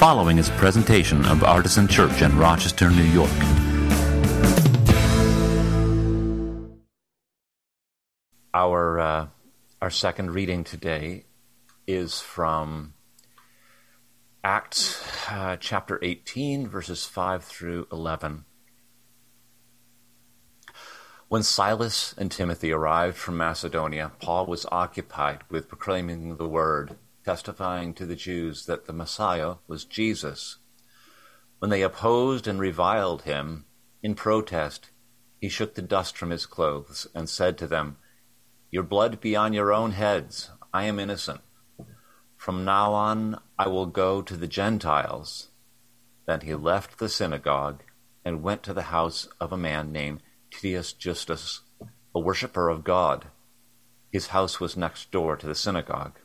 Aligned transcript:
following 0.00 0.38
is 0.38 0.48
a 0.48 0.52
presentation 0.52 1.26
of 1.26 1.44
Artisan 1.44 1.86
Church 1.86 2.22
in 2.22 2.34
Rochester, 2.38 2.88
New 2.88 3.02
York. 3.02 3.30
Our, 8.54 8.98
uh, 8.98 9.26
our 9.82 9.90
second 9.90 10.30
reading 10.30 10.64
today 10.64 11.26
is 11.86 12.18
from 12.18 12.94
Acts 14.42 15.04
uh, 15.28 15.58
chapter 15.60 15.98
18, 16.00 16.66
verses 16.66 17.04
5 17.04 17.44
through 17.44 17.86
11. 17.92 18.46
When 21.28 21.42
Silas 21.42 22.14
and 22.16 22.30
Timothy 22.30 22.72
arrived 22.72 23.18
from 23.18 23.36
Macedonia, 23.36 24.12
Paul 24.18 24.46
was 24.46 24.64
occupied 24.72 25.42
with 25.50 25.68
proclaiming 25.68 26.38
the 26.38 26.48
word, 26.48 26.96
testifying 27.24 27.94
to 27.94 28.06
the 28.06 28.16
Jews 28.16 28.66
that 28.66 28.86
the 28.86 28.92
Messiah 28.92 29.56
was 29.66 29.84
Jesus. 29.84 30.58
When 31.58 31.70
they 31.70 31.82
opposed 31.82 32.46
and 32.46 32.58
reviled 32.58 33.22
him, 33.22 33.66
in 34.02 34.14
protest, 34.14 34.90
he 35.40 35.48
shook 35.48 35.74
the 35.74 35.82
dust 35.82 36.16
from 36.16 36.30
his 36.30 36.46
clothes 36.46 37.06
and 37.14 37.28
said 37.28 37.58
to 37.58 37.66
them, 37.66 37.98
Your 38.70 38.82
blood 38.82 39.20
be 39.20 39.36
on 39.36 39.52
your 39.52 39.72
own 39.72 39.92
heads. 39.92 40.50
I 40.72 40.84
am 40.84 40.98
innocent. 40.98 41.40
From 42.36 42.64
now 42.64 42.92
on 42.94 43.38
I 43.58 43.68
will 43.68 43.86
go 43.86 44.22
to 44.22 44.36
the 44.36 44.46
Gentiles. 44.46 45.48
Then 46.26 46.40
he 46.40 46.54
left 46.54 46.98
the 46.98 47.08
synagogue 47.08 47.82
and 48.24 48.42
went 48.42 48.62
to 48.62 48.72
the 48.72 48.84
house 48.84 49.28
of 49.40 49.52
a 49.52 49.58
man 49.58 49.92
named 49.92 50.22
Titius 50.50 50.92
Justus, 50.92 51.60
a 52.14 52.20
worshipper 52.20 52.68
of 52.68 52.84
God. 52.84 53.26
His 54.10 54.28
house 54.28 54.60
was 54.60 54.76
next 54.76 55.10
door 55.10 55.36
to 55.36 55.46
the 55.46 55.54
synagogue. 55.54 56.18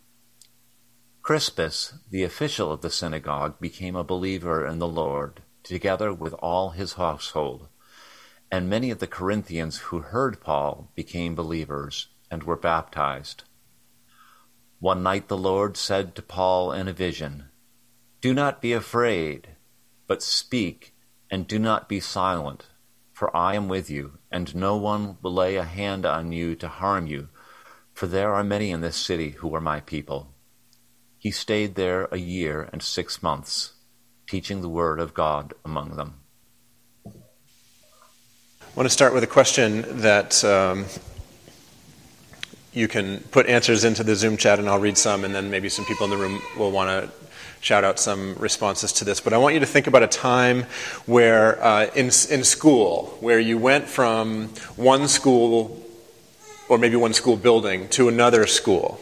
Crispus, 1.26 1.96
the 2.12 2.22
official 2.22 2.72
of 2.72 2.82
the 2.82 2.92
synagogue, 2.92 3.60
became 3.60 3.96
a 3.96 4.04
believer 4.04 4.64
in 4.64 4.78
the 4.78 4.88
Lord, 4.88 5.42
together 5.64 6.14
with 6.14 6.34
all 6.34 6.70
his 6.70 6.94
household. 6.94 7.68
And 8.52 8.70
many 8.70 8.92
of 8.92 9.00
the 9.00 9.08
Corinthians 9.08 9.78
who 9.78 10.02
heard 10.02 10.40
Paul 10.40 10.92
became 10.94 11.34
believers 11.34 12.10
and 12.30 12.44
were 12.44 12.56
baptized. 12.56 13.44
One 14.78 15.02
night 15.02 15.28
the 15.28 15.36
Lord 15.36 15.78
said 15.78 16.14
to 16.14 16.22
Paul 16.22 16.72
in 16.72 16.88
a 16.88 16.94
vision, 16.94 17.46
Do 18.22 18.32
not 18.32 18.62
be 18.62 18.74
afraid, 18.74 19.48
but 20.06 20.22
speak, 20.22 20.94
and 21.32 21.48
do 21.48 21.58
not 21.58 21.90
be 21.90 22.00
silent, 22.00 22.68
for 23.14 23.36
I 23.36 23.56
am 23.56 23.68
with 23.68 23.90
you, 23.90 24.20
and 24.30 24.56
no 24.56 24.78
one 24.78 25.18
will 25.24 25.34
lay 25.34 25.56
a 25.56 25.64
hand 25.64 26.06
on 26.06 26.32
you 26.32 26.56
to 26.58 26.68
harm 26.68 27.08
you, 27.08 27.30
for 27.96 28.06
there 28.06 28.36
are 28.36 28.44
many 28.44 28.70
in 28.70 28.82
this 28.82 28.96
city 28.96 29.32
who 29.32 29.56
are 29.56 29.60
my 29.60 29.80
people. 29.80 30.35
He 31.26 31.32
stayed 31.32 31.74
there 31.74 32.08
a 32.12 32.18
year 32.18 32.70
and 32.72 32.84
six 32.84 33.24
months, 33.24 33.74
teaching 34.30 34.62
the 34.62 34.70
word 34.70 35.00
of 35.00 35.16
God 35.16 35.56
among 35.66 35.96
them. 35.96 36.20
I 37.04 37.12
want 38.76 38.86
to 38.86 38.92
start 38.92 39.12
with 39.12 39.24
a 39.24 39.28
question 39.28 40.02
that 40.02 40.44
um, 40.44 40.86
you 42.74 42.88
can 42.88 43.22
put 43.32 43.48
answers 43.48 43.84
into 43.84 44.04
the 44.04 44.16
Zoom 44.16 44.38
chat, 44.38 44.60
and 44.60 44.70
I'll 44.70 44.78
read 44.78 45.00
some, 45.00 45.26
and 45.26 45.34
then 45.34 45.50
maybe 45.50 45.68
some 45.68 45.84
people 45.86 46.04
in 46.04 46.12
the 46.12 46.18
room 46.18 46.40
will 46.60 46.70
want 46.70 46.90
to 46.92 47.12
shout 47.60 47.84
out 47.84 47.98
some 48.00 48.36
responses 48.36 48.94
to 48.94 49.04
this. 49.04 49.20
But 49.20 49.34
I 49.34 49.40
want 49.40 49.56
you 49.56 49.62
to 49.62 49.66
think 49.66 49.88
about 49.88 50.04
a 50.04 50.08
time 50.08 50.68
where, 51.08 51.60
uh, 51.60 51.88
in, 51.96 52.06
in 52.06 52.44
school, 52.44 53.18
where 53.20 53.40
you 53.40 53.58
went 53.58 53.88
from 53.88 54.50
one 54.76 55.08
school, 55.08 55.84
or 56.70 56.78
maybe 56.78 56.98
one 56.98 57.14
school 57.14 57.36
building, 57.36 57.90
to 57.90 58.10
another 58.10 58.46
school. 58.46 59.02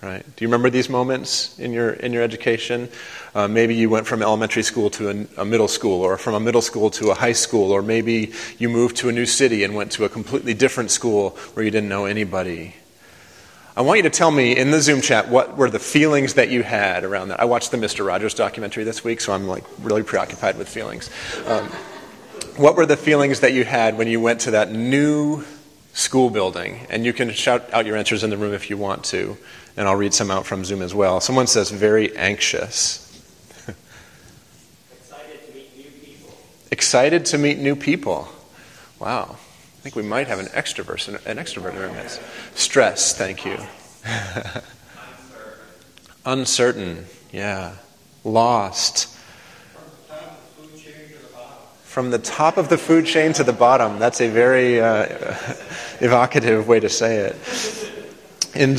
Right? 0.00 0.24
Do 0.36 0.44
you 0.44 0.48
remember 0.48 0.70
these 0.70 0.88
moments 0.88 1.58
in 1.58 1.72
your 1.72 1.90
in 1.90 2.12
your 2.12 2.22
education? 2.22 2.88
Uh, 3.34 3.48
maybe 3.48 3.74
you 3.74 3.90
went 3.90 4.06
from 4.06 4.22
elementary 4.22 4.62
school 4.62 4.90
to 4.90 5.10
a, 5.10 5.42
a, 5.42 5.44
middle 5.44 5.66
school, 5.66 6.02
or 6.02 6.16
from 6.16 6.34
a 6.34 6.40
middle 6.40 6.62
school 6.62 6.88
to 6.90 7.10
a 7.10 7.14
high 7.14 7.32
school, 7.32 7.72
or 7.72 7.82
maybe 7.82 8.32
you 8.58 8.68
moved 8.68 8.96
to 8.98 9.08
a 9.08 9.12
new 9.12 9.26
city 9.26 9.64
and 9.64 9.74
went 9.74 9.90
to 9.92 10.04
a 10.04 10.08
completely 10.08 10.54
different 10.54 10.92
school 10.92 11.30
where 11.54 11.64
you 11.64 11.72
didn't 11.72 11.88
know 11.88 12.04
anybody. 12.04 12.76
I 13.76 13.80
want 13.80 13.98
you 13.98 14.02
to 14.04 14.10
tell 14.10 14.30
me 14.30 14.56
in 14.56 14.70
the 14.70 14.80
Zoom 14.80 15.00
chat 15.00 15.28
what 15.28 15.56
were 15.56 15.70
the 15.70 15.78
feelings 15.78 16.34
that 16.34 16.48
you 16.48 16.62
had 16.62 17.04
around 17.04 17.28
that. 17.28 17.40
I 17.40 17.44
watched 17.44 17.70
the 17.70 17.76
Mr. 17.76 18.06
Rogers 18.06 18.34
documentary 18.34 18.84
this 18.84 19.02
week, 19.04 19.20
so 19.20 19.32
I'm 19.32 19.46
like 19.46 19.64
really 19.80 20.02
preoccupied 20.02 20.58
with 20.58 20.68
feelings. 20.68 21.10
Um, 21.46 21.66
what 22.56 22.74
were 22.74 22.86
the 22.86 22.96
feelings 22.96 23.40
that 23.40 23.52
you 23.52 23.64
had 23.64 23.96
when 23.96 24.08
you 24.08 24.20
went 24.20 24.40
to 24.42 24.52
that 24.52 24.72
new 24.72 25.44
school 25.92 26.28
building? 26.28 26.86
And 26.90 27.04
you 27.04 27.12
can 27.12 27.30
shout 27.30 27.72
out 27.72 27.86
your 27.86 27.96
answers 27.96 28.24
in 28.24 28.30
the 28.30 28.36
room 28.36 28.52
if 28.52 28.68
you 28.68 28.76
want 28.76 29.04
to, 29.06 29.38
and 29.78 29.86
I'll 29.86 29.94
read 29.94 30.12
some 30.12 30.28
out 30.28 30.44
from 30.44 30.64
Zoom 30.64 30.82
as 30.82 30.92
well. 30.92 31.20
Someone 31.20 31.46
says 31.46 31.70
very 31.70 32.14
anxious. 32.16 33.04
Excited 34.90 35.46
to 35.46 35.54
meet 35.54 35.76
new 35.76 35.90
people. 36.04 36.34
Excited 36.72 37.24
to 37.26 37.38
meet 37.38 37.58
new 37.58 37.76
people. 37.76 38.28
Wow. 38.98 39.36
I 39.38 39.80
think 39.82 39.94
we 39.94 40.02
might 40.02 40.26
have 40.26 40.40
an 40.40 40.46
extrovert, 40.46 41.06
an 41.26 41.36
extrovert 41.36 41.76
in 41.76 41.82
our 41.82 41.92
midst. 41.92 42.20
Stress, 42.56 43.16
thank 43.16 43.44
you. 43.44 43.56
Uncertain, 46.26 47.06
yeah. 47.30 47.76
Lost. 48.24 49.16
From 51.84 52.10
the 52.10 52.18
top 52.18 52.56
of 52.56 52.68
the 52.68 52.76
food 52.76 53.06
chain 53.06 53.32
to 53.34 53.44
the 53.44 53.52
bottom. 53.52 54.00
That's 54.00 54.20
a 54.20 54.28
very 54.28 54.80
uh, 54.80 55.04
evocative 56.00 56.66
way 56.66 56.80
to 56.80 56.88
say 56.88 57.18
it. 57.18 57.36
In, 58.56 58.76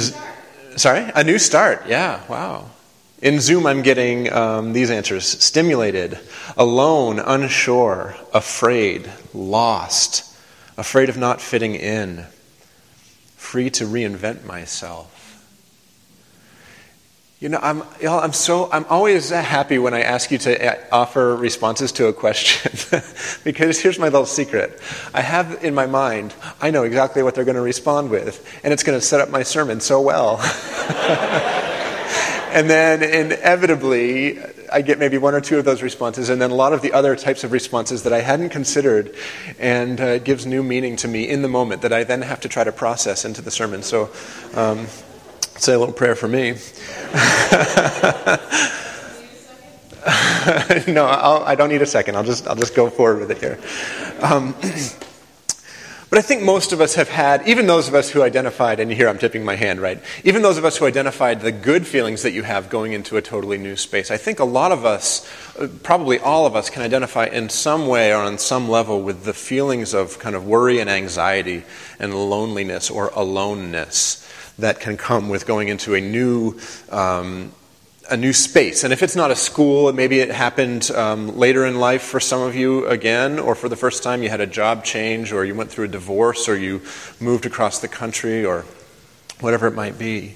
sorry? 0.80 1.12
A 1.16 1.24
new 1.24 1.38
start. 1.38 1.84
Yeah, 1.88 2.22
wow. 2.28 2.70
In 3.22 3.40
Zoom, 3.40 3.68
I'm 3.68 3.82
getting 3.82 4.32
um, 4.32 4.74
these 4.74 4.90
answers 4.90 5.26
stimulated, 5.26 6.18
alone, 6.58 7.20
unsure, 7.20 8.16
afraid, 8.34 9.12
lost 9.34 10.30
afraid 10.80 11.10
of 11.10 11.18
not 11.18 11.42
fitting 11.42 11.76
in, 11.76 12.26
free 13.36 13.70
to 13.70 13.84
reinvent 13.84 14.46
myself. 14.46 15.19
You 17.40 17.48
know, 17.48 17.60
I'm, 17.62 17.84
know, 18.04 18.20
I'm 18.20 18.34
so, 18.34 18.70
I'm 18.70 18.84
always 18.90 19.30
happy 19.30 19.80
when 19.80 19.94
I 19.94 20.02
ask 20.02 20.30
you 20.30 20.38
to 20.40 20.62
uh, 20.62 20.76
offer 20.92 21.38
responses 21.38 21.94
to 21.94 22.08
a 22.08 22.14
question 22.14 23.02
because 23.46 23.80
here's 23.80 23.98
my 23.98 24.10
little 24.10 24.26
secret. 24.26 24.78
I 25.14 25.22
have 25.22 25.64
in 25.64 25.74
my 25.74 25.86
mind, 25.86 26.34
I 26.60 26.72
know 26.72 26.84
exactly 26.84 27.24
what 27.24 27.36
they're 27.36 27.46
going 27.46 27.56
to 27.56 27.62
respond 27.62 28.10
with, 28.10 28.46
and 28.62 28.74
it's 28.74 28.84
going 28.84 29.00
to 29.00 29.06
set 29.06 29.22
up 29.22 29.30
my 29.30 29.44
sermon 29.44 29.80
so 29.80 30.02
well. 30.02 30.42
and 32.52 32.70
then 32.70 33.04
inevitably, 33.04 34.40
I 34.70 34.82
get 34.82 35.00
maybe 35.00 35.18
one 35.18 35.34
or 35.34 35.40
two 35.40 35.58
of 35.58 35.64
those 35.64 35.82
responses, 35.82 36.28
and 36.28 36.42
then 36.42 36.52
a 36.52 36.56
lot 36.56 36.74
of 36.74 36.82
the 36.82 36.92
other 36.92 37.16
types 37.16 37.46
of 37.46 37.54
responses 37.54 38.04
that 38.04 38.12
I 38.12 38.20
hadn't 38.20 38.50
considered, 38.50 39.16
and 39.58 40.02
uh, 40.02 40.08
it 40.08 40.26
gives 40.26 40.46
new 40.46 40.62
meaning 40.62 40.98
to 40.98 41.08
me 41.08 41.30
in 41.30 41.42
the 41.42 41.48
moment 41.48 41.84
that 41.84 41.94
I 41.94 42.04
then 42.04 42.22
have 42.22 42.42
to 42.42 42.50
try 42.50 42.66
to 42.66 42.74
process 42.74 43.24
into 43.24 43.42
the 43.42 43.50
sermon. 43.50 43.82
So, 43.82 44.10
um, 44.56 44.88
say 45.62 45.74
a 45.74 45.80
little 45.80 45.94
prayer 45.94 46.16
for 46.16 46.28
me. 46.28 46.52
no, 50.92 51.06
I'll, 51.06 51.44
I 51.44 51.56
do 51.56 51.64
not 51.64 51.70
need 51.70 51.82
a 51.82 51.86
second. 51.86 52.16
I'll 52.16 52.24
just 52.24 52.48
I'll 52.48 52.56
just 52.56 52.76
go 52.76 52.90
forward 52.90 53.20
with 53.20 53.32
it 53.32 53.40
here. 53.40 53.60
Um, 54.22 54.56
But 56.10 56.18
I 56.18 56.24
think 56.24 56.42
most 56.42 56.74
of 56.74 56.82
us 56.82 56.96
have 56.96 57.08
had, 57.08 57.48
even 57.48 57.68
those 57.68 57.88
of 57.88 57.94
us 57.94 58.10
who 58.10 58.24
identified, 58.24 58.80
and 58.80 58.92
here 58.92 59.08
I'm 59.08 59.20
tipping 59.20 59.46
my 59.46 59.56
hand, 59.56 59.80
right? 59.80 60.02
Even 60.24 60.42
those 60.42 60.58
of 60.58 60.66
us 60.66 60.76
who 60.76 60.88
identified 60.88 61.42
the 61.42 61.52
good 61.52 61.86
feelings 61.86 62.24
that 62.24 62.32
you 62.32 62.42
have 62.42 62.68
going 62.68 62.94
into 62.94 63.18
a 63.18 63.22
totally 63.22 63.60
new 63.60 63.76
space, 63.76 64.10
I 64.10 64.18
think 64.18 64.40
a 64.40 64.46
lot 64.46 64.72
of 64.72 64.86
us, 64.86 65.30
uh, 65.60 65.68
probably 65.84 66.18
all 66.18 66.48
of 66.48 66.56
us, 66.56 66.72
can 66.72 66.82
identify 66.82 67.26
in 67.26 67.50
some 67.50 67.86
way 67.86 68.12
or 68.12 68.18
on 68.18 68.40
some 68.40 68.68
level 68.68 69.04
with 69.04 69.24
the 69.24 69.36
feelings 69.36 69.94
of 69.94 70.18
kind 70.18 70.36
of 70.36 70.48
worry 70.48 70.80
and 70.80 70.90
anxiety 70.90 71.64
and 72.00 72.16
loneliness 72.16 72.90
or 72.90 73.10
aloneness 73.10 74.26
that 74.60 74.80
can 74.80 74.98
come 74.98 75.30
with 75.30 75.46
going 75.46 75.68
into 75.68 75.96
a 75.96 76.02
new 76.02 76.60
um, 76.90 77.52
a 78.10 78.18
new 78.18 78.34
space. 78.34 78.84
And 78.84 78.92
if 78.92 79.04
it's 79.04 79.16
not 79.16 79.30
a 79.30 79.36
school, 79.36 79.94
maybe 79.94 80.20
it 80.20 80.32
happened 80.32 80.90
um, 80.92 81.38
later 81.38 81.66
in 81.68 81.80
life 81.80 82.02
for 82.02 82.20
some 82.20 82.42
of 82.42 82.56
you 82.56 82.88
again, 82.88 83.38
or 83.38 83.54
for 83.54 83.70
the 83.70 83.76
first 83.76 84.02
time 84.02 84.24
you 84.24 84.30
had 84.30 84.42
a 84.42 84.48
job 84.48 84.84
change, 84.84 85.32
or 85.32 85.46
you 85.46 85.54
went 85.54 85.70
through 85.70 85.86
a 85.86 85.90
divorce, 85.90 86.50
or 86.50 86.58
you 86.58 86.82
moved 87.20 87.46
across 87.46 87.80
the 87.80 87.88
country, 87.88 88.44
or 88.44 88.66
whatever 89.42 89.68
it 89.68 89.76
might 89.76 90.00
be. 90.00 90.36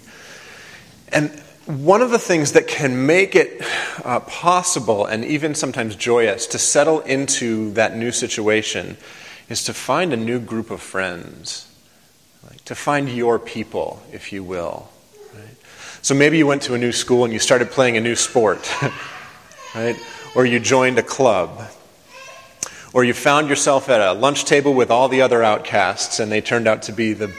And 1.11 1.31
one 1.65 2.01
of 2.01 2.11
the 2.11 2.19
things 2.19 2.51
that 2.51 2.67
can 2.67 3.05
make 3.05 3.35
it 3.35 3.61
uh, 4.03 4.19
possible 4.19 5.05
and 5.05 5.23
even 5.23 5.55
sometimes 5.55 5.95
joyous 5.95 6.45
to 6.47 6.59
settle 6.59 6.99
into 7.01 7.71
that 7.73 7.95
new 7.95 8.11
situation 8.11 8.97
is 9.49 9.63
to 9.63 9.73
find 9.73 10.13
a 10.13 10.17
new 10.17 10.39
group 10.39 10.71
of 10.71 10.81
friends, 10.81 11.72
to 12.65 12.75
find 12.75 13.09
your 13.09 13.39
people, 13.39 14.01
if 14.11 14.31
you 14.31 14.43
will. 14.43 14.89
So 16.01 16.13
maybe 16.13 16.37
you 16.37 16.45
went 16.45 16.63
to 16.63 16.73
a 16.73 16.77
new 16.77 16.91
school 16.91 17.23
and 17.23 17.31
you 17.31 17.39
started 17.39 17.71
playing 17.71 17.95
a 17.95 18.01
new 18.01 18.15
sport, 18.15 18.69
right? 19.75 19.95
Or 20.35 20.45
you 20.45 20.59
joined 20.59 20.99
a 20.99 21.03
club. 21.03 21.71
Or 22.93 23.05
you 23.05 23.13
found 23.13 23.47
yourself 23.47 23.87
at 23.89 24.01
a 24.01 24.11
lunch 24.11 24.43
table 24.43 24.73
with 24.73 24.91
all 24.91 25.07
the 25.07 25.21
other 25.21 25.41
outcasts 25.41 26.19
and 26.19 26.29
they 26.29 26.41
turned 26.41 26.67
out 26.67 26.83
to 26.83 26.91
be 26.91 27.13
the, 27.13 27.33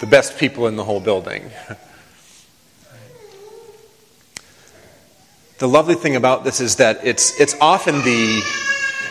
the 0.00 0.06
best 0.06 0.36
people 0.36 0.66
in 0.66 0.74
the 0.74 0.82
whole 0.82 0.98
building. 0.98 1.48
the 5.58 5.68
lovely 5.68 5.94
thing 5.94 6.16
about 6.16 6.42
this 6.42 6.60
is 6.60 6.74
that 6.76 6.98
it's, 7.04 7.40
it's 7.40 7.54
often 7.60 7.94
the 8.02 8.42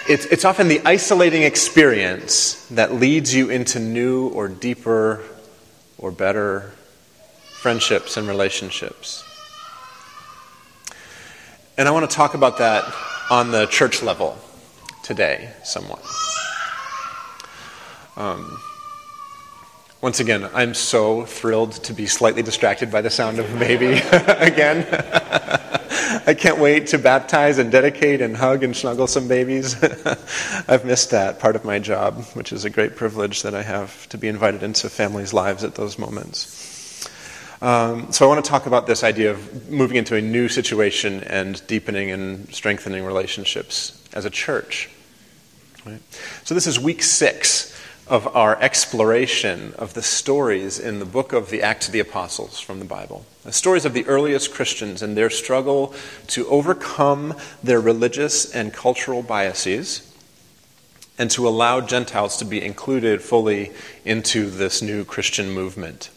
it's, 0.10 0.26
it's 0.28 0.46
often 0.46 0.70
the 0.70 0.82
isolating 0.86 1.44
experience 1.44 2.66
that 2.68 2.94
leads 2.94 3.36
you 3.36 3.50
into 3.50 3.78
new 3.78 4.30
or 4.30 4.48
deeper 4.48 5.22
or 5.98 6.12
better 6.12 6.72
friendships 7.62 8.18
and 8.18 8.28
relationships. 8.28 9.24
And 11.78 11.88
I 11.88 11.92
want 11.92 12.10
to 12.10 12.16
talk 12.16 12.34
about 12.34 12.58
that 12.60 12.84
on 13.30 13.52
the 13.52 13.66
church 13.68 14.02
level 14.02 14.38
today, 15.04 15.52
somewhat. 15.64 16.04
Um, 18.16 18.60
once 20.02 20.20
again, 20.20 20.50
I'm 20.54 20.74
so 20.74 21.26
thrilled 21.26 21.72
to 21.84 21.94
be 21.94 22.06
slightly 22.06 22.42
distracted 22.42 22.92
by 22.92 23.02
the 23.02 23.10
sound 23.10 23.40
of 23.40 23.54
a 23.56 23.60
baby 23.60 23.94
again. 24.12 24.86
I 26.28 26.34
can't 26.34 26.60
wait 26.60 26.88
to 26.88 26.98
baptize 26.98 27.58
and 27.58 27.72
dedicate 27.72 28.20
and 28.20 28.36
hug 28.36 28.62
and 28.62 28.76
snuggle 28.76 29.08
some 29.08 29.30
babies. 29.30 29.82
I've 30.68 30.84
missed 30.84 31.12
that 31.12 31.40
part 31.40 31.56
of 31.56 31.64
my 31.64 31.80
job, 31.80 32.22
which 32.34 32.52
is 32.52 32.66
a 32.66 32.70
great 32.70 32.98
privilege 32.98 33.44
that 33.44 33.56
I 33.56 33.62
have 33.62 34.10
to 34.10 34.18
be 34.18 34.28
invited 34.28 34.62
into 34.62 34.90
families' 34.90 35.34
lives 35.34 35.64
at 35.64 35.76
those 35.76 35.98
moments. 35.98 37.10
Um, 37.62 38.12
so 38.12 38.26
I 38.26 38.28
want 38.28 38.44
to 38.44 38.52
talk 38.52 38.66
about 38.66 38.88
this 38.88 39.06
idea 39.06 39.32
of 39.32 39.70
moving 39.70 39.96
into 39.96 40.18
a 40.18 40.22
new 40.22 40.50
situation 40.50 41.24
and 41.24 41.66
deepening 41.66 42.12
and 42.12 42.54
strengthening 42.54 43.06
relationships 43.06 44.04
as 44.12 44.26
a 44.26 44.30
church. 44.30 44.90
Right? 45.86 46.02
So 46.44 46.54
this 46.54 46.68
is 46.68 46.78
week 46.78 47.04
six 47.04 47.74
of 48.10 48.36
our 48.36 48.60
exploration 48.62 49.74
of 49.78 49.94
the 49.94 50.02
stories 50.02 50.80
in 50.80 51.00
the 51.00 51.06
book 51.06 51.34
of 51.34 51.50
the 51.50 51.62
Acts 51.62 51.88
of 51.88 51.94
the 51.94 52.00
Apostles 52.00 52.60
from 52.60 52.80
the 52.80 52.86
Bible. 52.86 53.26
The 53.44 53.52
stories 53.52 53.86
of 53.86 53.94
the 53.94 54.06
earliest 54.08 54.54
Christians 54.54 55.02
and 55.02 55.18
their 55.18 55.30
struggle 55.30 55.94
to 56.28 56.48
overcome 56.48 57.34
their 57.62 57.82
religious 57.82 58.54
and 58.54 58.74
cultural 58.74 59.24
biases 59.24 60.14
and 61.18 61.30
to 61.32 61.48
allow 61.48 61.82
Gentiles 61.82 62.38
to 62.38 62.46
be 62.46 62.64
included 62.64 63.22
fully 63.22 63.72
into 64.06 64.50
this 64.50 64.82
new 64.82 65.04
Christian 65.04 65.50
movement. 65.50 66.10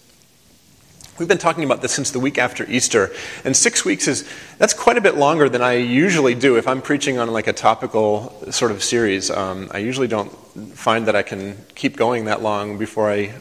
We've 1.20 1.28
been 1.28 1.36
talking 1.36 1.64
about 1.64 1.82
this 1.82 1.92
since 1.92 2.12
the 2.12 2.18
week 2.18 2.38
after 2.38 2.64
Easter, 2.64 3.12
and 3.44 3.54
six 3.54 3.84
weeks 3.84 4.08
is 4.08 4.26
that's 4.56 4.72
quite 4.72 4.96
a 4.96 5.02
bit 5.02 5.16
longer 5.16 5.50
than 5.50 5.60
I 5.60 5.74
usually 5.74 6.34
do 6.34 6.56
if 6.56 6.66
I'm 6.66 6.80
preaching 6.80 7.18
on 7.18 7.30
like 7.30 7.46
a 7.46 7.52
topical 7.52 8.50
sort 8.50 8.72
of 8.72 8.82
series. 8.82 9.30
Um, 9.30 9.68
I 9.70 9.78
usually 9.80 10.08
don't 10.08 10.30
find 10.74 11.06
that 11.08 11.14
I 11.14 11.20
can 11.20 11.58
keep 11.74 11.98
going 11.98 12.24
that 12.24 12.40
long 12.40 12.78
before 12.78 13.10
I 13.10 13.34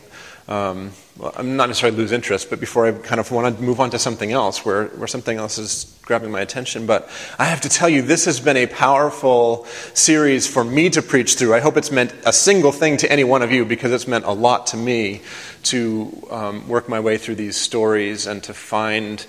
um, 0.49 0.91
well, 1.15 1.31
I'm 1.37 1.55
not 1.55 1.69
necessarily 1.69 1.95
lose 1.95 2.11
interest, 2.11 2.49
but 2.49 2.59
before 2.59 2.87
I 2.87 2.91
kind 2.91 3.19
of 3.19 3.31
want 3.31 3.55
to 3.55 3.63
move 3.63 3.79
on 3.79 3.91
to 3.91 3.99
something 3.99 4.31
else 4.31 4.65
where, 4.65 4.85
where 4.87 5.07
something 5.07 5.37
else 5.37 5.59
is 5.59 5.95
grabbing 6.01 6.31
my 6.31 6.41
attention. 6.41 6.87
But 6.87 7.07
I 7.37 7.45
have 7.45 7.61
to 7.61 7.69
tell 7.69 7.87
you, 7.87 8.01
this 8.01 8.25
has 8.25 8.39
been 8.39 8.57
a 8.57 8.65
powerful 8.65 9.65
series 9.93 10.47
for 10.47 10.63
me 10.63 10.89
to 10.89 11.03
preach 11.03 11.35
through. 11.35 11.53
I 11.53 11.59
hope 11.59 11.77
it's 11.77 11.91
meant 11.91 12.15
a 12.25 12.33
single 12.33 12.71
thing 12.71 12.97
to 12.97 13.11
any 13.11 13.23
one 13.23 13.43
of 13.43 13.51
you 13.51 13.63
because 13.63 13.91
it's 13.91 14.07
meant 14.07 14.25
a 14.25 14.31
lot 14.31 14.65
to 14.67 14.77
me 14.77 15.21
to 15.65 16.27
um, 16.31 16.67
work 16.67 16.89
my 16.89 16.99
way 16.99 17.19
through 17.19 17.35
these 17.35 17.55
stories 17.55 18.25
and 18.25 18.41
to 18.43 18.53
find 18.55 19.27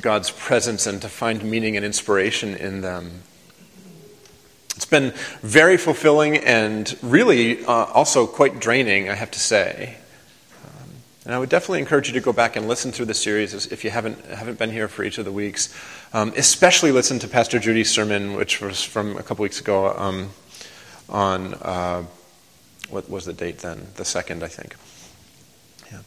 God's 0.00 0.32
presence 0.32 0.88
and 0.88 1.00
to 1.02 1.08
find 1.08 1.44
meaning 1.44 1.76
and 1.76 1.86
inspiration 1.86 2.56
in 2.56 2.80
them. 2.80 3.22
It's 4.74 4.86
been 4.86 5.12
very 5.42 5.76
fulfilling 5.76 6.38
and 6.38 6.98
really 7.00 7.64
uh, 7.64 7.72
also 7.72 8.26
quite 8.26 8.58
draining, 8.58 9.08
I 9.08 9.14
have 9.14 9.30
to 9.30 9.40
say. 9.40 9.98
And 11.28 11.34
I 11.34 11.38
would 11.38 11.50
definitely 11.50 11.80
encourage 11.80 12.08
you 12.08 12.14
to 12.14 12.22
go 12.22 12.32
back 12.32 12.56
and 12.56 12.66
listen 12.66 12.90
through 12.90 13.04
the 13.04 13.12
series 13.12 13.52
if 13.66 13.84
you 13.84 13.90
haven't, 13.90 14.24
haven't 14.24 14.58
been 14.58 14.70
here 14.70 14.88
for 14.88 15.04
each 15.04 15.18
of 15.18 15.26
the 15.26 15.30
weeks. 15.30 15.68
Um, 16.14 16.32
especially 16.38 16.90
listen 16.90 17.18
to 17.18 17.28
Pastor 17.28 17.58
Judy's 17.58 17.90
sermon, 17.90 18.32
which 18.32 18.62
was 18.62 18.82
from 18.82 19.14
a 19.18 19.22
couple 19.22 19.42
weeks 19.42 19.60
ago 19.60 19.94
um, 19.94 20.30
on, 21.06 21.52
uh, 21.52 22.04
what 22.88 23.10
was 23.10 23.26
the 23.26 23.34
date 23.34 23.58
then? 23.58 23.88
The 23.96 24.06
second, 24.06 24.42
I 24.42 24.48
think. 24.48 24.74
Yeah. 25.92 25.98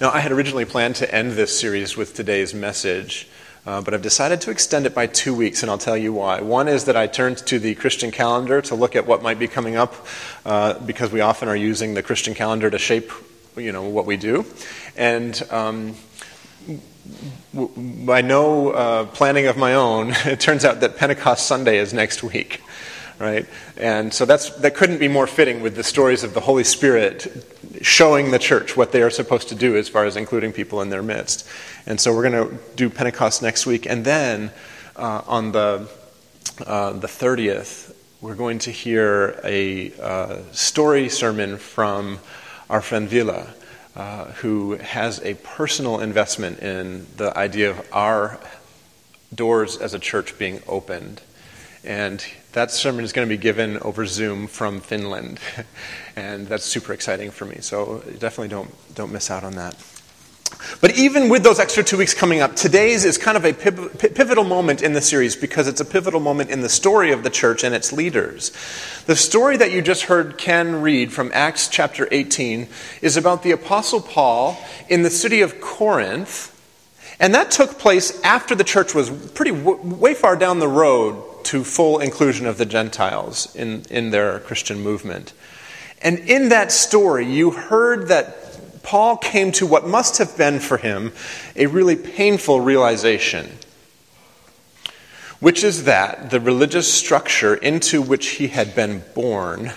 Now, 0.00 0.12
I 0.12 0.20
had 0.20 0.32
originally 0.32 0.64
planned 0.64 0.96
to 0.96 1.14
end 1.14 1.32
this 1.32 1.60
series 1.60 1.98
with 1.98 2.14
today's 2.14 2.54
message. 2.54 3.28
Uh, 3.66 3.82
but 3.82 3.92
I've 3.92 4.00
decided 4.00 4.40
to 4.40 4.50
extend 4.50 4.86
it 4.86 4.94
by 4.94 5.06
two 5.06 5.34
weeks, 5.34 5.62
and 5.62 5.70
I'll 5.70 5.76
tell 5.76 5.98
you 5.98 6.14
why. 6.14 6.40
One 6.40 6.68
is 6.68 6.86
that 6.86 6.96
I 6.96 7.06
turned 7.06 7.36
to 7.48 7.58
the 7.58 7.74
Christian 7.74 8.10
calendar 8.10 8.62
to 8.62 8.74
look 8.74 8.96
at 8.96 9.06
what 9.06 9.22
might 9.22 9.38
be 9.38 9.46
coming 9.46 9.76
up, 9.76 10.06
uh, 10.46 10.78
because 10.78 11.12
we 11.12 11.20
often 11.20 11.50
are 11.50 11.56
using 11.56 11.92
the 11.92 12.02
Christian 12.02 12.32
calendar 12.32 12.70
to 12.70 12.78
shape 12.78 13.12
you 13.56 13.72
know, 13.72 13.84
what 13.84 14.06
we 14.06 14.16
do. 14.16 14.44
And 14.96 15.40
um, 15.50 15.94
by 17.54 18.22
no 18.22 18.70
uh, 18.70 19.04
planning 19.06 19.46
of 19.46 19.56
my 19.56 19.74
own, 19.74 20.10
it 20.24 20.40
turns 20.40 20.64
out 20.64 20.80
that 20.80 20.96
Pentecost 20.96 21.46
Sunday 21.46 21.78
is 21.78 21.92
next 21.92 22.22
week, 22.22 22.62
right? 23.18 23.46
And 23.76 24.12
so 24.12 24.24
that's, 24.24 24.50
that 24.56 24.74
couldn't 24.74 24.98
be 24.98 25.08
more 25.08 25.26
fitting 25.26 25.60
with 25.60 25.76
the 25.76 25.84
stories 25.84 26.22
of 26.22 26.34
the 26.34 26.40
Holy 26.40 26.64
Spirit 26.64 27.46
showing 27.82 28.30
the 28.30 28.38
church 28.38 28.76
what 28.76 28.92
they 28.92 29.02
are 29.02 29.10
supposed 29.10 29.48
to 29.48 29.54
do 29.54 29.76
as 29.76 29.88
far 29.88 30.04
as 30.04 30.16
including 30.16 30.52
people 30.52 30.82
in 30.82 30.90
their 30.90 31.02
midst. 31.02 31.46
And 31.86 32.00
so 32.00 32.14
we're 32.14 32.30
going 32.30 32.48
to 32.48 32.58
do 32.76 32.90
Pentecost 32.90 33.42
next 33.42 33.66
week. 33.66 33.86
And 33.86 34.04
then 34.04 34.50
uh, 34.96 35.22
on 35.26 35.52
the, 35.52 35.88
uh, 36.66 36.92
the 36.92 37.06
30th, 37.06 37.94
we're 38.20 38.34
going 38.34 38.58
to 38.60 38.70
hear 38.70 39.40
a 39.42 39.92
uh, 39.98 40.42
story 40.52 41.08
sermon 41.08 41.56
from 41.56 42.18
our 42.70 42.80
friend 42.80 43.08
Villa, 43.08 43.52
uh, 43.96 44.26
who 44.26 44.76
has 44.76 45.20
a 45.22 45.34
personal 45.34 46.00
investment 46.00 46.60
in 46.60 47.06
the 47.16 47.36
idea 47.36 47.70
of 47.70 47.86
our 47.92 48.38
doors 49.34 49.76
as 49.76 49.92
a 49.92 49.98
church 49.98 50.38
being 50.38 50.62
opened. 50.68 51.20
And 51.82 52.24
that 52.52 52.70
sermon 52.70 53.04
is 53.04 53.12
going 53.12 53.28
to 53.28 53.34
be 53.34 53.40
given 53.40 53.78
over 53.78 54.06
Zoom 54.06 54.46
from 54.46 54.80
Finland. 54.80 55.40
and 56.16 56.46
that's 56.46 56.64
super 56.64 56.92
exciting 56.92 57.30
for 57.32 57.44
me. 57.44 57.56
So 57.60 57.98
definitely 58.18 58.48
don't, 58.48 58.72
don't 58.94 59.12
miss 59.12 59.30
out 59.30 59.42
on 59.42 59.56
that. 59.56 59.74
But 60.80 60.96
even 60.96 61.28
with 61.28 61.42
those 61.42 61.58
extra 61.58 61.82
two 61.82 61.98
weeks 61.98 62.14
coming 62.14 62.40
up, 62.40 62.56
today's 62.56 63.04
is 63.04 63.18
kind 63.18 63.36
of 63.36 63.44
a 63.44 63.52
pivotal 63.52 64.44
moment 64.44 64.82
in 64.82 64.92
the 64.92 65.00
series 65.00 65.36
because 65.36 65.68
it's 65.68 65.80
a 65.80 65.84
pivotal 65.84 66.20
moment 66.20 66.50
in 66.50 66.60
the 66.60 66.68
story 66.68 67.12
of 67.12 67.22
the 67.22 67.30
church 67.30 67.64
and 67.64 67.74
its 67.74 67.92
leaders. 67.92 68.52
The 69.06 69.16
story 69.16 69.56
that 69.56 69.72
you 69.72 69.82
just 69.82 70.04
heard 70.04 70.38
Ken 70.38 70.80
read 70.80 71.12
from 71.12 71.30
Acts 71.34 71.68
chapter 71.68 72.08
18 72.10 72.68
is 73.02 73.16
about 73.16 73.42
the 73.42 73.50
Apostle 73.50 74.00
Paul 74.00 74.58
in 74.88 75.02
the 75.02 75.10
city 75.10 75.40
of 75.40 75.60
Corinth. 75.60 76.56
And 77.18 77.34
that 77.34 77.50
took 77.50 77.78
place 77.78 78.20
after 78.22 78.54
the 78.54 78.64
church 78.64 78.94
was 78.94 79.10
pretty 79.10 79.50
way 79.52 80.14
far 80.14 80.36
down 80.36 80.58
the 80.58 80.68
road 80.68 81.44
to 81.44 81.64
full 81.64 81.98
inclusion 81.98 82.46
of 82.46 82.58
the 82.58 82.66
Gentiles 82.66 83.54
in, 83.54 83.82
in 83.90 84.10
their 84.10 84.40
Christian 84.40 84.80
movement. 84.80 85.32
And 86.02 86.18
in 86.20 86.48
that 86.48 86.72
story, 86.72 87.26
you 87.26 87.50
heard 87.50 88.08
that 88.08 88.49
Paul 88.82 89.16
came 89.16 89.52
to 89.52 89.66
what 89.66 89.86
must 89.86 90.18
have 90.18 90.36
been 90.36 90.60
for 90.60 90.78
him 90.78 91.12
a 91.56 91.66
really 91.66 91.96
painful 91.96 92.60
realization, 92.60 93.58
which 95.38 95.62
is 95.62 95.84
that 95.84 96.30
the 96.30 96.40
religious 96.40 96.92
structure 96.92 97.54
into 97.54 98.02
which 98.02 98.28
he 98.28 98.48
had 98.48 98.74
been 98.74 99.02
born 99.14 99.72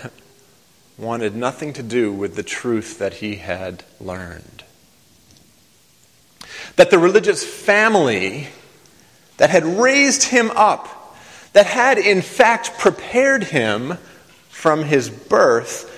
wanted 0.96 1.34
nothing 1.34 1.72
to 1.72 1.82
do 1.82 2.12
with 2.12 2.36
the 2.36 2.42
truth 2.42 2.98
that 2.98 3.14
he 3.14 3.36
had 3.36 3.84
learned. 4.00 4.64
That 6.76 6.90
the 6.90 6.98
religious 6.98 7.44
family 7.44 8.48
that 9.36 9.50
had 9.50 9.64
raised 9.64 10.24
him 10.24 10.50
up, 10.52 11.16
that 11.52 11.66
had 11.66 11.98
in 11.98 12.22
fact 12.22 12.78
prepared 12.78 13.44
him 13.44 13.98
from 14.48 14.84
his 14.84 15.10
birth 15.10 15.93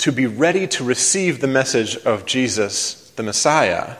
to 0.00 0.10
be 0.10 0.26
ready 0.26 0.66
to 0.66 0.82
receive 0.82 1.40
the 1.40 1.46
message 1.46 1.94
of 1.98 2.24
Jesus, 2.24 3.10
the 3.16 3.22
Messiah, 3.22 3.96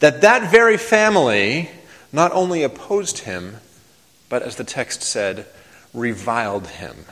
that 0.00 0.20
that 0.20 0.50
very 0.50 0.76
family 0.76 1.70
not 2.12 2.30
only 2.32 2.62
opposed 2.62 3.20
him, 3.20 3.56
but 4.28 4.42
as 4.42 4.56
the 4.56 4.64
text 4.64 5.02
said, 5.02 5.46
reviled 5.94 6.66
him. 6.66 7.06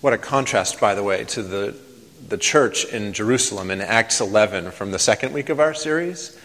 What 0.00 0.12
a 0.12 0.18
contrast, 0.18 0.78
by 0.78 0.94
the 0.94 1.02
way, 1.02 1.24
to 1.24 1.42
the, 1.42 1.76
the 2.28 2.38
church 2.38 2.84
in 2.84 3.12
Jerusalem 3.12 3.72
in 3.72 3.80
Acts 3.80 4.20
11 4.20 4.70
from 4.70 4.92
the 4.92 5.00
second 5.00 5.32
week 5.32 5.48
of 5.48 5.58
our 5.58 5.74
series 5.74 6.38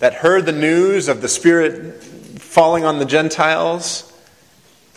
that 0.00 0.12
heard 0.12 0.44
the 0.44 0.52
news 0.52 1.08
of 1.08 1.22
the 1.22 1.28
Spirit 1.28 2.02
falling 2.02 2.84
on 2.84 2.98
the 2.98 3.06
Gentiles 3.06 4.12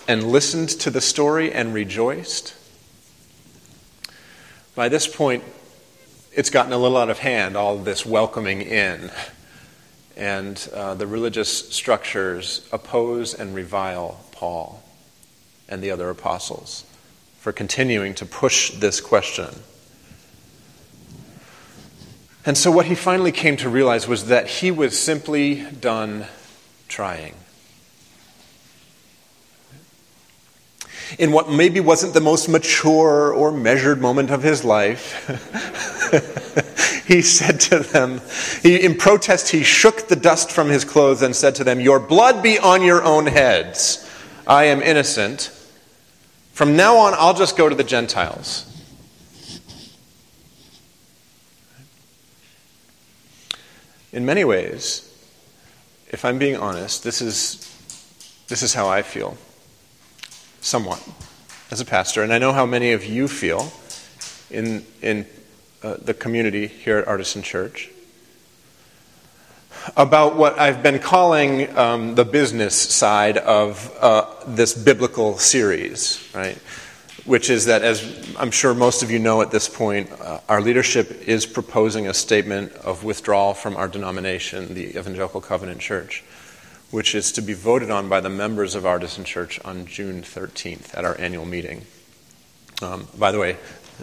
and 0.06 0.30
listened 0.30 0.68
to 0.68 0.90
the 0.90 1.00
story 1.00 1.54
and 1.54 1.74
rejoiced. 1.74 2.56
By 4.82 4.90
this 4.90 5.06
point, 5.06 5.44
it's 6.34 6.50
gotten 6.50 6.74
a 6.74 6.78
little 6.80 6.98
out 6.98 7.12
of 7.12 7.20
hand, 7.20 7.56
all 7.56 7.78
this 7.78 8.04
welcoming 8.04 8.64
in. 8.64 9.12
And 10.18 10.70
uh, 10.74 10.96
the 10.96 11.06
religious 11.06 11.70
structures 11.70 12.68
oppose 12.72 13.36
and 13.36 13.54
revile 13.54 14.20
Paul 14.32 14.82
and 15.70 15.84
the 15.84 15.92
other 15.92 16.10
apostles 16.10 16.84
for 17.38 17.52
continuing 17.52 18.16
to 18.16 18.26
push 18.26 18.72
this 18.72 19.00
question. 19.02 19.50
And 22.44 22.58
so, 22.58 22.72
what 22.72 22.88
he 22.88 22.96
finally 22.96 23.32
came 23.32 23.58
to 23.58 23.70
realize 23.70 24.08
was 24.08 24.30
that 24.30 24.48
he 24.48 24.72
was 24.72 25.00
simply 25.00 25.64
done 25.80 26.26
trying. 26.88 27.36
In 31.20 31.32
what 31.32 31.50
maybe 31.50 31.80
wasn't 31.80 32.14
the 32.14 32.22
most 32.22 32.48
mature 32.48 33.34
or 33.34 33.52
measured 33.52 34.02
moment 34.02 34.32
of 34.32 34.44
his 34.44 34.64
life, 34.64 35.28
he 37.08 37.22
said 37.22 37.60
to 37.60 37.80
them, 37.80 38.22
he, 38.62 38.84
in 38.84 38.96
protest, 38.96 39.50
he 39.50 39.64
shook 39.64 40.08
the 40.08 40.16
dust 40.16 40.52
from 40.52 40.70
his 40.70 40.86
clothes 40.86 41.22
and 41.22 41.36
said 41.36 41.56
to 41.56 41.64
them, 41.64 41.80
Your 41.80 42.00
blood 42.00 42.42
be 42.42 42.58
on 42.60 42.84
your 42.84 43.04
own 43.04 43.28
heads. 43.28 44.08
I 44.48 44.66
am 44.66 44.82
innocent. 44.82 45.52
From 46.54 46.76
now 46.76 46.98
on, 46.98 47.14
I'll 47.16 47.34
just 47.34 47.58
go 47.58 47.70
to 47.70 47.76
the 47.76 47.84
Gentiles. 47.84 48.68
In 54.14 54.26
many 54.26 54.44
ways, 54.44 55.08
if 56.10 56.26
I'm 56.26 56.38
being 56.38 56.58
honest, 56.58 57.04
this 57.04 57.22
is, 57.22 57.68
this 58.48 58.62
is 58.62 58.74
how 58.74 58.90
I 58.90 59.02
feel, 59.02 59.38
somewhat, 60.62 61.06
as 61.70 61.82
a 61.82 61.86
pastor. 61.86 62.24
And 62.24 62.32
I 62.32 62.38
know 62.38 62.54
how 62.54 62.66
many 62.66 62.94
of 62.94 63.04
you 63.04 63.28
feel 63.28 63.74
in, 64.50 64.86
in 65.02 65.26
uh, 65.84 65.98
the 65.98 66.14
community 66.14 66.68
here 66.68 66.98
at 66.98 67.08
Artisan 67.08 67.42
Church 67.42 67.90
about 69.98 70.36
what 70.36 70.60
I've 70.60 70.84
been 70.84 71.00
calling 71.00 71.76
um, 71.78 72.16
the 72.16 72.26
business 72.26 72.76
side 72.76 73.38
of 73.38 73.92
uh, 74.00 74.28
this 74.46 74.74
biblical 74.74 75.38
series, 75.38 76.30
right? 76.36 76.58
Which 77.26 77.50
is 77.50 77.66
that, 77.66 77.82
as 77.82 78.36
I'm 78.38 78.52
sure 78.52 78.74
most 78.74 79.04
of 79.04 79.12
you 79.12 79.20
know 79.20 79.42
at 79.42 79.52
this 79.52 79.70
point, 79.70 80.12
uh, 80.12 80.40
our 80.50 80.62
leadership 80.62 81.28
is 81.28 81.46
proposing 81.46 82.08
a 82.08 82.14
statement 82.14 82.74
of 82.74 83.04
withdrawal 83.04 83.54
from 83.54 83.76
our 83.76 83.88
denomination, 83.88 84.74
the 84.74 84.98
Evangelical 84.98 85.42
Covenant 85.42 85.80
Church, 85.80 86.24
which 86.92 87.16
is 87.16 87.32
to 87.32 87.42
be 87.42 87.54
voted 87.54 87.90
on 87.90 88.10
by 88.10 88.20
the 88.20 88.30
members 88.30 88.76
of 88.76 88.86
Artisan 88.86 89.24
Church 89.24 89.60
on 89.64 89.86
June 89.86 90.22
13th 90.22 90.96
at 90.98 91.06
our 91.06 91.18
annual 91.20 91.46
meeting. 91.46 91.86
Um, 92.82 93.08
by 93.18 93.32
the 93.32 93.40
way, 93.40 93.58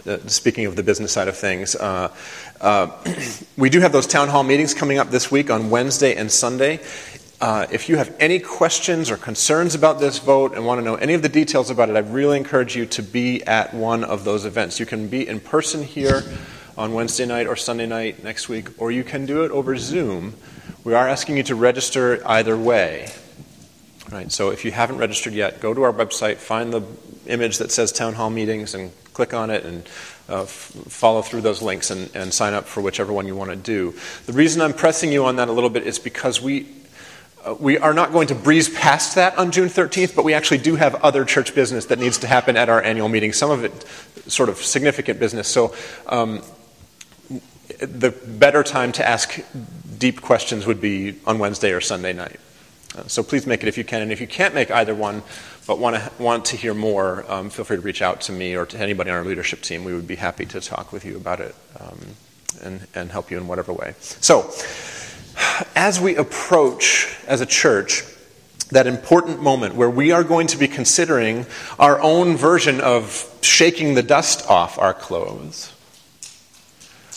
uh, 0.07 0.17
speaking 0.27 0.65
of 0.65 0.75
the 0.75 0.83
business 0.83 1.11
side 1.11 1.27
of 1.27 1.37
things, 1.37 1.75
uh, 1.75 2.13
uh, 2.61 2.89
we 3.57 3.69
do 3.69 3.79
have 3.79 3.91
those 3.91 4.07
town 4.07 4.27
hall 4.27 4.43
meetings 4.43 4.73
coming 4.73 4.97
up 4.97 5.09
this 5.09 5.29
week 5.29 5.51
on 5.51 5.69
Wednesday 5.69 6.15
and 6.15 6.31
Sunday. 6.31 6.79
Uh, 7.41 7.67
if 7.71 7.87
you 7.87 7.95
have 7.95 8.13
any 8.19 8.39
questions 8.39 9.09
or 9.09 9.17
concerns 9.17 9.75
about 9.75 9.99
this 9.99 10.19
vote 10.19 10.53
and 10.55 10.65
want 10.65 10.79
to 10.79 10.83
know 10.83 10.95
any 10.95 11.13
of 11.13 11.21
the 11.21 11.29
details 11.29 11.69
about 11.69 11.89
it, 11.89 11.95
I 11.95 11.99
really 11.99 12.37
encourage 12.37 12.75
you 12.75 12.85
to 12.87 13.03
be 13.03 13.43
at 13.43 13.73
one 13.73 14.03
of 14.03 14.25
those 14.25 14.45
events. 14.45 14.79
You 14.79 14.85
can 14.85 15.07
be 15.07 15.27
in 15.27 15.39
person 15.39 15.83
here 15.83 16.23
on 16.77 16.93
Wednesday 16.93 17.25
night 17.25 17.47
or 17.47 17.55
Sunday 17.55 17.85
night 17.85 18.23
next 18.23 18.49
week, 18.49 18.69
or 18.81 18.91
you 18.91 19.03
can 19.03 19.25
do 19.25 19.43
it 19.43 19.51
over 19.51 19.77
Zoom. 19.77 20.33
We 20.83 20.93
are 20.93 21.09
asking 21.09 21.35
you 21.35 21.43
to 21.43 21.55
register 21.55 22.21
either 22.25 22.57
way. 22.57 23.11
Right, 24.09 24.31
so 24.31 24.49
if 24.49 24.63
you 24.65 24.71
haven't 24.71 24.97
registered 24.97 25.33
yet, 25.33 25.59
go 25.59 25.73
to 25.73 25.83
our 25.83 25.93
website, 25.93 26.37
find 26.37 26.73
the 26.73 26.83
image 27.27 27.57
that 27.57 27.71
says 27.71 27.91
town 27.91 28.13
hall 28.13 28.29
meetings, 28.29 28.73
and 28.73 28.91
click 29.13 29.33
on 29.33 29.49
it 29.49 29.65
and 29.65 29.87
uh, 30.29 30.43
f- 30.43 30.71
follow 30.87 31.21
through 31.21 31.41
those 31.41 31.61
links 31.61 31.91
and, 31.91 32.09
and 32.15 32.33
sign 32.33 32.53
up 32.53 32.65
for 32.65 32.81
whichever 32.81 33.11
one 33.11 33.27
you 33.27 33.35
want 33.35 33.49
to 33.49 33.57
do. 33.57 33.93
The 34.25 34.33
reason 34.33 34.61
I'm 34.61 34.73
pressing 34.73 35.11
you 35.11 35.25
on 35.25 35.35
that 35.35 35.49
a 35.49 35.51
little 35.51 35.69
bit 35.69 35.85
is 35.85 35.99
because 35.99 36.41
we 36.41 36.67
uh, 37.45 37.55
we 37.59 37.77
are 37.77 37.93
not 37.93 38.11
going 38.11 38.27
to 38.27 38.35
breeze 38.35 38.69
past 38.69 39.15
that 39.15 39.37
on 39.37 39.51
June 39.51 39.67
13th, 39.67 40.15
but 40.15 40.25
we 40.25 40.33
actually 40.33 40.57
do 40.57 40.75
have 40.75 40.95
other 40.95 41.23
church 41.23 41.53
business 41.53 41.85
that 41.85 41.99
needs 41.99 42.17
to 42.19 42.27
happen 42.27 42.57
at 42.57 42.69
our 42.69 42.81
annual 42.81 43.09
meeting, 43.09 43.33
some 43.33 43.51
of 43.51 43.63
it 43.63 43.85
sort 44.31 44.49
of 44.49 44.57
significant 44.57 45.19
business. 45.19 45.47
So, 45.47 45.75
um, 46.07 46.41
the 47.79 48.11
better 48.11 48.63
time 48.63 48.91
to 48.93 49.07
ask 49.07 49.39
deep 49.99 50.21
questions 50.21 50.65
would 50.65 50.81
be 50.81 51.19
on 51.27 51.37
Wednesday 51.37 51.71
or 51.71 51.81
Sunday 51.81 52.13
night. 52.13 52.39
Uh, 52.97 53.03
so, 53.07 53.21
please 53.21 53.45
make 53.45 53.61
it 53.61 53.67
if 53.67 53.77
you 53.77 53.83
can. 53.83 54.01
And 54.01 54.11
if 54.11 54.19
you 54.19 54.27
can't 54.27 54.55
make 54.55 54.71
either 54.71 54.95
one, 54.95 55.21
but 55.67 55.77
want 55.77 55.95
to, 55.95 56.11
want 56.17 56.45
to 56.45 56.57
hear 56.57 56.73
more, 56.73 57.23
um, 57.31 57.51
feel 57.51 57.63
free 57.63 57.77
to 57.77 57.81
reach 57.83 58.01
out 58.01 58.21
to 58.21 58.31
me 58.31 58.55
or 58.55 58.65
to 58.65 58.79
anybody 58.79 59.11
on 59.11 59.17
our 59.17 59.23
leadership 59.23 59.61
team. 59.61 59.83
We 59.83 59.93
would 59.93 60.07
be 60.07 60.15
happy 60.15 60.45
to 60.47 60.59
talk 60.59 60.91
with 60.91 61.05
you 61.05 61.15
about 61.15 61.39
it 61.39 61.53
um, 61.79 61.99
and, 62.63 62.87
and 62.95 63.11
help 63.11 63.29
you 63.29 63.37
in 63.37 63.47
whatever 63.47 63.71
way. 63.73 63.93
So, 63.99 64.51
as 65.75 66.01
we 66.01 66.15
approach 66.15 67.15
as 67.27 67.41
a 67.41 67.45
church 67.45 68.03
that 68.71 68.87
important 68.87 69.41
moment 69.41 69.75
where 69.75 69.89
we 69.89 70.11
are 70.11 70.23
going 70.23 70.47
to 70.47 70.57
be 70.57 70.67
considering 70.67 71.45
our 71.77 71.99
own 72.01 72.37
version 72.37 72.81
of 72.81 73.37
shaking 73.41 73.95
the 73.95 74.03
dust 74.03 74.47
off 74.49 74.77
our 74.77 74.93
clothes, 74.93 75.73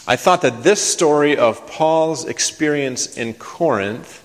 I 0.07 0.17
thought 0.17 0.43
that 0.43 0.65
this 0.65 0.83
story 0.83 1.37
of 1.37 1.67
Paul's 1.69 2.25
experience 2.25 3.17
in 3.17 3.35
Corinth 3.35 4.19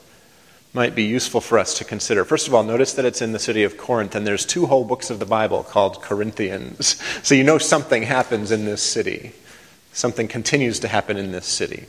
might 0.74 0.96
be 0.96 1.04
useful 1.04 1.42
for 1.42 1.60
us 1.60 1.78
to 1.78 1.84
consider. 1.84 2.26
First 2.26 2.48
of 2.48 2.54
all, 2.54 2.64
notice 2.64 2.94
that 2.94 3.06
it's 3.06 3.22
in 3.22 3.32
the 3.32 3.40
city 3.40 3.64
of 3.64 3.78
Corinth, 3.78 4.16
and 4.16 4.26
there's 4.26 4.46
two 4.46 4.66
whole 4.66 4.86
books 4.86 5.10
of 5.10 5.20
the 5.20 5.26
Bible 5.26 5.64
called 5.64 6.02
Corinthians. 6.02 7.02
So 7.24 7.36
you 7.36 7.44
know 7.44 7.58
something 7.58 8.04
happens 8.04 8.52
in 8.52 8.66
this 8.66 8.82
city. 8.82 9.34
Something 9.92 10.28
continues 10.28 10.80
to 10.80 10.88
happen 10.88 11.18
in 11.18 11.32
this 11.32 11.46
city. 11.46 11.86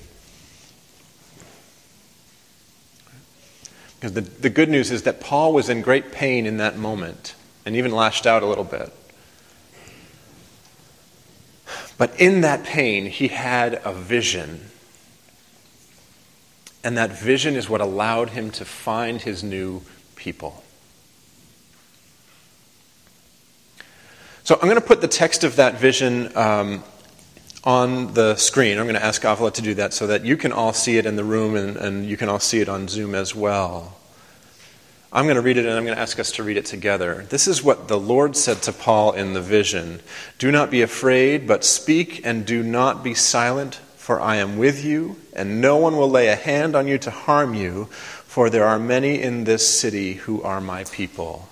Because 3.96 4.12
the, 4.14 4.20
the 4.22 4.50
good 4.50 4.68
news 4.68 4.90
is 4.90 5.02
that 5.02 5.20
Paul 5.20 5.52
was 5.52 5.68
in 5.68 5.82
great 5.82 6.12
pain 6.12 6.46
in 6.46 6.58
that 6.58 6.76
moment 6.76 7.34
and 7.66 7.76
even 7.76 7.92
lashed 7.92 8.26
out 8.26 8.42
a 8.42 8.46
little 8.46 8.64
bit. 8.64 8.92
But 11.98 12.18
in 12.18 12.42
that 12.42 12.64
pain, 12.64 13.06
he 13.06 13.28
had 13.28 13.80
a 13.84 13.92
vision. 13.92 14.70
And 16.84 16.96
that 16.96 17.10
vision 17.10 17.56
is 17.56 17.68
what 17.68 17.80
allowed 17.80 18.30
him 18.30 18.50
to 18.52 18.64
find 18.64 19.20
his 19.20 19.42
new 19.42 19.82
people. 20.14 20.62
So 24.44 24.54
I'm 24.54 24.68
going 24.68 24.80
to 24.80 24.86
put 24.86 25.02
the 25.02 25.08
text 25.08 25.44
of 25.44 25.56
that 25.56 25.78
vision 25.78 26.34
um, 26.34 26.82
on 27.64 28.14
the 28.14 28.36
screen. 28.36 28.78
I'm 28.78 28.84
going 28.84 28.94
to 28.94 29.04
ask 29.04 29.22
Avila 29.24 29.50
to 29.52 29.60
do 29.60 29.74
that 29.74 29.92
so 29.92 30.06
that 30.06 30.24
you 30.24 30.38
can 30.38 30.52
all 30.52 30.72
see 30.72 30.96
it 30.96 31.04
in 31.04 31.16
the 31.16 31.24
room 31.24 31.56
and, 31.56 31.76
and 31.76 32.06
you 32.06 32.16
can 32.16 32.28
all 32.28 32.38
see 32.38 32.60
it 32.60 32.68
on 32.68 32.88
Zoom 32.88 33.14
as 33.14 33.34
well. 33.34 33.98
I'm 35.10 35.24
going 35.24 35.36
to 35.36 35.42
read 35.42 35.56
it 35.56 35.64
and 35.64 35.74
I'm 35.74 35.84
going 35.84 35.96
to 35.96 36.02
ask 36.02 36.18
us 36.18 36.32
to 36.32 36.42
read 36.42 36.58
it 36.58 36.66
together. 36.66 37.24
This 37.30 37.48
is 37.48 37.62
what 37.62 37.88
the 37.88 37.98
Lord 37.98 38.36
said 38.36 38.60
to 38.62 38.72
Paul 38.72 39.12
in 39.12 39.32
the 39.32 39.40
vision 39.40 40.00
Do 40.38 40.52
not 40.52 40.70
be 40.70 40.82
afraid, 40.82 41.46
but 41.46 41.64
speak 41.64 42.26
and 42.26 42.44
do 42.44 42.62
not 42.62 43.02
be 43.02 43.14
silent, 43.14 43.76
for 43.96 44.20
I 44.20 44.36
am 44.36 44.58
with 44.58 44.84
you, 44.84 45.16
and 45.32 45.62
no 45.62 45.78
one 45.78 45.96
will 45.96 46.10
lay 46.10 46.28
a 46.28 46.36
hand 46.36 46.76
on 46.76 46.86
you 46.86 46.98
to 46.98 47.10
harm 47.10 47.54
you, 47.54 47.86
for 47.86 48.50
there 48.50 48.66
are 48.66 48.78
many 48.78 49.22
in 49.22 49.44
this 49.44 49.66
city 49.66 50.14
who 50.14 50.42
are 50.42 50.60
my 50.60 50.84
people. 50.84 51.48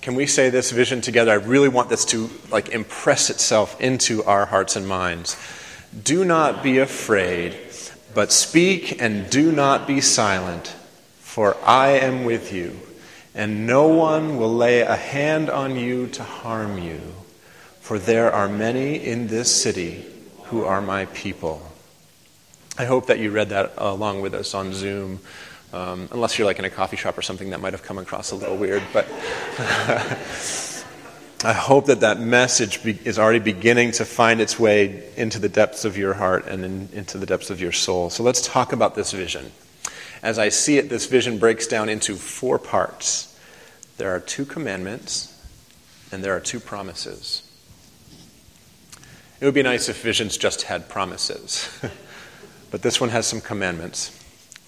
Can 0.00 0.14
we 0.14 0.26
say 0.26 0.50
this 0.50 0.70
vision 0.70 1.00
together? 1.00 1.32
I 1.32 1.34
really 1.34 1.68
want 1.68 1.88
this 1.88 2.04
to 2.06 2.30
like 2.50 2.68
impress 2.68 3.30
itself 3.30 3.80
into 3.80 4.22
our 4.24 4.46
hearts 4.46 4.76
and 4.76 4.86
minds. 4.86 5.36
Do 6.04 6.24
not 6.24 6.62
be 6.62 6.78
afraid, 6.78 7.56
but 8.14 8.30
speak 8.30 9.02
and 9.02 9.28
do 9.28 9.50
not 9.50 9.88
be 9.88 10.00
silent, 10.00 10.74
for 11.28 11.58
I 11.62 11.90
am 11.90 12.24
with 12.24 12.54
you, 12.54 12.80
and 13.34 13.66
no 13.66 13.86
one 13.86 14.38
will 14.38 14.54
lay 14.54 14.80
a 14.80 14.96
hand 14.96 15.50
on 15.50 15.76
you 15.76 16.06
to 16.08 16.22
harm 16.22 16.78
you, 16.78 17.00
for 17.80 17.98
there 17.98 18.32
are 18.32 18.48
many 18.48 18.96
in 18.96 19.26
this 19.26 19.54
city 19.54 20.06
who 20.44 20.64
are 20.64 20.80
my 20.80 21.04
people. 21.06 21.60
I 22.78 22.86
hope 22.86 23.08
that 23.08 23.18
you 23.18 23.30
read 23.30 23.50
that 23.50 23.74
along 23.76 24.22
with 24.22 24.32
us 24.32 24.54
on 24.54 24.72
Zoom 24.72 25.20
um, 25.74 26.08
unless 26.12 26.38
you're 26.38 26.46
like 26.46 26.58
in 26.58 26.64
a 26.64 26.70
coffee 26.70 26.96
shop 26.96 27.18
or 27.18 27.22
something 27.22 27.50
that 27.50 27.60
might 27.60 27.74
have 27.74 27.82
come 27.82 27.98
across 27.98 28.30
a 28.30 28.34
little 28.34 28.56
weird. 28.56 28.82
But 28.94 29.06
I 31.44 31.52
hope 31.52 31.86
that 31.86 32.00
that 32.00 32.18
message 32.18 32.82
be, 32.82 32.98
is 33.04 33.18
already 33.18 33.38
beginning 33.38 33.92
to 33.92 34.06
find 34.06 34.40
its 34.40 34.58
way 34.58 35.12
into 35.14 35.38
the 35.38 35.50
depths 35.50 35.84
of 35.84 35.98
your 35.98 36.14
heart 36.14 36.46
and 36.46 36.64
in, 36.64 36.88
into 36.94 37.18
the 37.18 37.26
depths 37.26 37.50
of 37.50 37.60
your 37.60 37.72
soul. 37.72 38.08
So 38.08 38.22
let's 38.22 38.40
talk 38.40 38.72
about 38.72 38.94
this 38.94 39.12
vision. 39.12 39.52
As 40.22 40.38
I 40.38 40.48
see 40.48 40.78
it, 40.78 40.88
this 40.88 41.06
vision 41.06 41.38
breaks 41.38 41.66
down 41.66 41.88
into 41.88 42.14
four 42.14 42.58
parts 42.58 43.28
there 43.98 44.14
are 44.14 44.20
two 44.20 44.44
commandments, 44.44 45.34
and 46.12 46.22
there 46.22 46.34
are 46.34 46.40
two 46.40 46.60
promises. 46.60 47.42
It 49.40 49.44
would 49.44 49.54
be 49.54 49.62
nice 49.62 49.88
if 49.88 50.00
visions 50.02 50.36
just 50.36 50.62
had 50.62 50.88
promises, 50.88 51.68
but 52.70 52.80
this 52.82 53.00
one 53.00 53.10
has 53.10 53.26
some 53.26 53.40
commandments. 53.40 54.14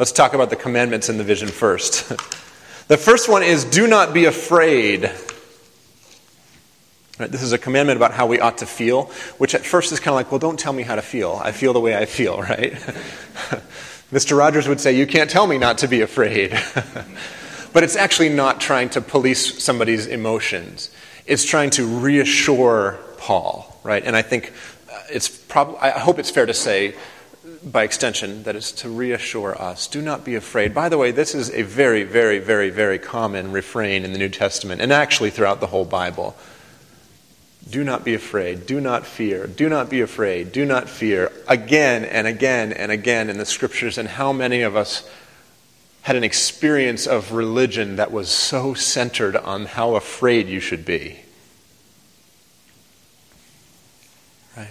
Let's 0.00 0.10
talk 0.10 0.34
about 0.34 0.50
the 0.50 0.56
commandments 0.56 1.08
in 1.08 1.16
the 1.16 1.22
vision 1.22 1.46
first. 1.46 2.08
the 2.88 2.96
first 2.96 3.28
one 3.28 3.44
is 3.44 3.64
do 3.64 3.86
not 3.86 4.12
be 4.12 4.24
afraid. 4.24 5.12
Right, 7.20 7.30
this 7.30 7.42
is 7.42 7.52
a 7.52 7.58
commandment 7.58 7.98
about 7.98 8.12
how 8.12 8.26
we 8.26 8.40
ought 8.40 8.58
to 8.58 8.66
feel, 8.66 9.04
which 9.38 9.54
at 9.54 9.64
first 9.64 9.92
is 9.92 10.00
kind 10.00 10.08
of 10.08 10.16
like, 10.16 10.32
well, 10.32 10.40
don't 10.40 10.58
tell 10.58 10.72
me 10.72 10.82
how 10.82 10.96
to 10.96 11.02
feel. 11.02 11.40
I 11.44 11.52
feel 11.52 11.72
the 11.72 11.80
way 11.80 11.96
I 11.96 12.06
feel, 12.06 12.40
right? 12.42 12.72
Mr. 14.10 14.36
Rogers 14.36 14.66
would 14.66 14.80
say, 14.80 14.92
you 14.96 15.06
can't 15.06 15.30
tell 15.30 15.46
me 15.46 15.58
not 15.58 15.78
to 15.78 15.88
be 15.88 16.00
afraid. 16.00 16.50
but 17.72 17.82
it's 17.82 17.96
actually 17.96 18.28
not 18.28 18.60
trying 18.60 18.88
to 18.90 19.00
police 19.00 19.62
somebody's 19.62 20.06
emotions. 20.06 20.90
It's 21.26 21.44
trying 21.44 21.70
to 21.70 21.86
reassure 21.86 22.98
Paul, 23.18 23.78
right? 23.84 24.04
And 24.04 24.16
I 24.16 24.22
think 24.22 24.52
uh, 24.90 24.98
it's 25.10 25.28
probably, 25.28 25.78
I 25.78 25.90
hope 25.90 26.18
it's 26.18 26.30
fair 26.30 26.46
to 26.46 26.54
say 26.54 26.94
by 27.62 27.82
extension, 27.82 28.42
that 28.44 28.56
is 28.56 28.72
to 28.72 28.88
reassure 28.88 29.60
us 29.60 29.86
do 29.86 30.00
not 30.00 30.24
be 30.24 30.34
afraid. 30.34 30.74
By 30.74 30.88
the 30.88 30.98
way, 30.98 31.10
this 31.10 31.34
is 31.34 31.50
a 31.50 31.62
very, 31.62 32.04
very, 32.04 32.38
very, 32.38 32.70
very 32.70 32.98
common 32.98 33.52
refrain 33.52 34.04
in 34.04 34.12
the 34.12 34.18
New 34.18 34.28
Testament 34.28 34.80
and 34.80 34.92
actually 34.92 35.30
throughout 35.30 35.60
the 35.60 35.66
whole 35.66 35.84
Bible. 35.84 36.36
Do 37.68 37.84
not 37.84 38.04
be 38.04 38.14
afraid. 38.14 38.66
Do 38.66 38.80
not 38.80 39.06
fear. 39.06 39.46
Do 39.46 39.68
not 39.68 39.90
be 39.90 40.00
afraid. 40.00 40.52
Do 40.52 40.64
not 40.64 40.88
fear. 40.88 41.30
Again 41.46 42.04
and 42.04 42.26
again 42.26 42.72
and 42.72 42.90
again 42.90 43.28
in 43.28 43.38
the 43.38 43.44
scriptures. 43.44 43.98
And 43.98 44.08
how 44.08 44.32
many 44.32 44.62
of 44.62 44.76
us 44.76 45.08
had 46.02 46.16
an 46.16 46.24
experience 46.24 47.06
of 47.06 47.32
religion 47.32 47.96
that 47.96 48.10
was 48.10 48.30
so 48.30 48.72
centered 48.72 49.36
on 49.36 49.66
how 49.66 49.94
afraid 49.94 50.48
you 50.48 50.58
should 50.58 50.84
be? 50.84 51.20
Right? 54.56 54.68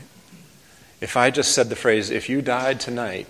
If 0.99 1.15
I 1.15 1.29
just 1.29 1.53
said 1.53 1.69
the 1.69 1.75
phrase, 1.75 2.09
if 2.09 2.27
you 2.27 2.41
died 2.41 2.79
tonight, 2.79 3.27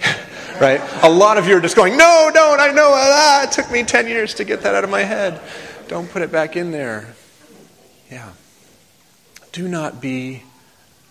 right? 0.60 0.80
A 1.02 1.10
lot 1.10 1.36
of 1.36 1.46
you 1.46 1.56
are 1.56 1.60
just 1.60 1.76
going, 1.76 1.98
no, 1.98 2.30
don't, 2.32 2.58
I 2.58 2.72
know, 2.72 2.90
ah, 2.92 3.44
it 3.44 3.52
took 3.52 3.70
me 3.70 3.84
10 3.84 4.08
years 4.08 4.34
to 4.34 4.44
get 4.44 4.62
that 4.62 4.74
out 4.74 4.84
of 4.84 4.90
my 4.90 5.02
head. 5.02 5.40
Don't 5.86 6.10
put 6.10 6.22
it 6.22 6.32
back 6.32 6.56
in 6.56 6.70
there. 6.72 7.14
Yeah. 8.10 8.30
Do 9.54 9.68
not 9.68 10.00
be 10.00 10.42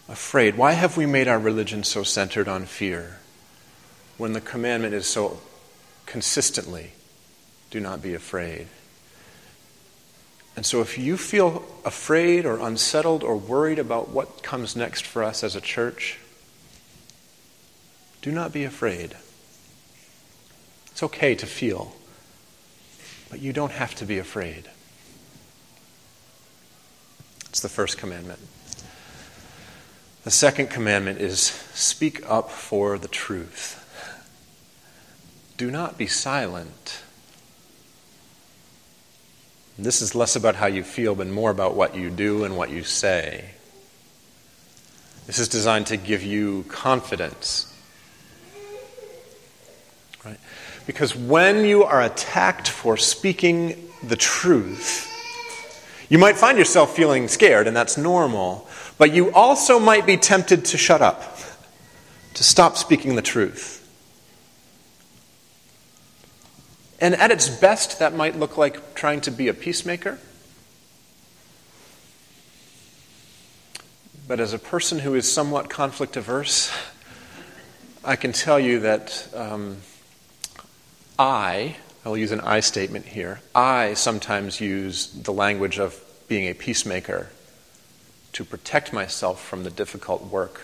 afraid. 0.10 0.58
Why 0.58 0.74
have 0.74 0.98
we 0.98 1.06
made 1.06 1.30
our 1.30 1.40
religion 1.40 1.86
so 1.86 2.04
centered 2.04 2.50
on 2.50 2.66
fear 2.66 3.20
when 4.18 4.34
the 4.34 4.42
commandment 4.42 4.94
is 4.94 5.08
so 5.08 5.40
consistently 6.06 6.92
do 7.72 7.80
not 7.80 8.02
be 8.02 8.14
afraid? 8.14 8.68
And 10.58 10.66
so, 10.66 10.82
if 10.82 10.98
you 10.98 11.16
feel 11.16 11.64
afraid 11.86 12.46
or 12.46 12.60
unsettled 12.60 13.24
or 13.24 13.38
worried 13.38 13.80
about 13.80 14.10
what 14.10 14.44
comes 14.44 14.76
next 14.76 15.06
for 15.06 15.24
us 15.24 15.42
as 15.42 15.56
a 15.56 15.62
church, 15.62 16.20
do 18.22 18.30
not 18.30 18.52
be 18.52 18.66
afraid. 18.66 19.16
It's 20.88 21.02
okay 21.02 21.34
to 21.36 21.46
feel, 21.46 21.96
but 23.30 23.40
you 23.40 23.54
don't 23.54 23.72
have 23.72 23.96
to 23.96 24.06
be 24.06 24.18
afraid. 24.18 24.68
It's 27.54 27.60
the 27.60 27.70
first 27.70 28.00
commandment. 28.00 28.40
The 30.24 30.32
second 30.32 30.72
commandment 30.72 31.22
is 31.22 31.40
speak 31.40 32.28
up 32.28 32.50
for 32.50 32.98
the 32.98 33.08
truth. 33.08 33.80
Do 35.56 35.70
not 35.70 35.96
be 35.96 36.08
silent. 36.08 37.04
This 39.78 40.02
is 40.02 40.16
less 40.16 40.36
about 40.36 40.56
how 40.56 40.66
you 40.66 40.84
feel, 40.84 41.14
but 41.14 41.28
more 41.28 41.52
about 41.52 41.76
what 41.76 41.96
you 41.96 42.10
do 42.10 42.44
and 42.44 42.58
what 42.58 42.72
you 42.72 42.84
say. 42.84 43.52
This 45.28 45.38
is 45.38 45.48
designed 45.48 45.86
to 45.88 45.98
give 45.98 46.24
you 46.24 46.64
confidence. 46.70 47.72
Right? 50.26 50.40
Because 50.88 51.16
when 51.16 51.66
you 51.66 51.84
are 51.84 52.02
attacked 52.02 52.68
for 52.68 52.98
speaking 52.98 53.92
the 54.02 54.16
truth, 54.16 55.13
you 56.14 56.20
might 56.20 56.38
find 56.38 56.60
yourself 56.60 56.96
feeling 56.96 57.28
scared, 57.28 57.66
and 57.66 57.76
that's 57.76 57.98
normal, 57.98 58.68
but 59.00 59.16
you 59.16 59.34
also 59.34 59.80
might 59.80 60.06
be 60.06 60.16
tempted 60.16 60.64
to 60.64 60.78
shut 60.78 61.02
up, 61.02 61.36
to 62.36 62.44
stop 62.44 62.78
speaking 62.78 63.16
the 63.16 63.24
truth. 63.24 63.80
And 67.02 67.16
at 67.16 67.32
its 67.32 67.50
best, 67.50 67.98
that 67.98 68.14
might 68.14 68.38
look 68.38 68.60
like 68.60 68.94
trying 68.94 69.22
to 69.22 69.32
be 69.32 69.48
a 69.48 69.56
peacemaker. 69.56 70.20
But 74.28 74.40
as 74.40 74.54
a 74.54 74.60
person 74.60 75.00
who 75.00 75.16
is 75.16 75.34
somewhat 75.34 75.68
conflict 75.68 76.16
averse, 76.16 76.72
I 78.06 78.18
can 78.18 78.34
tell 78.34 78.60
you 78.60 78.82
that 78.82 79.30
um, 79.34 79.78
I 81.18 81.78
I'll 82.06 82.18
use 82.18 82.32
an 82.32 82.42
I 82.42 82.60
statement 82.60 83.06
here. 83.06 83.40
I 83.56 83.94
sometimes 83.94 84.60
use 84.60 85.08
the 85.08 85.32
language 85.32 85.80
of 85.80 86.04
being 86.28 86.50
a 86.50 86.54
peacemaker 86.54 87.30
to 88.34 88.44
protect 88.44 88.92
myself 88.92 89.42
from 89.42 89.64
the 89.64 89.70
difficult 89.70 90.26
work 90.26 90.64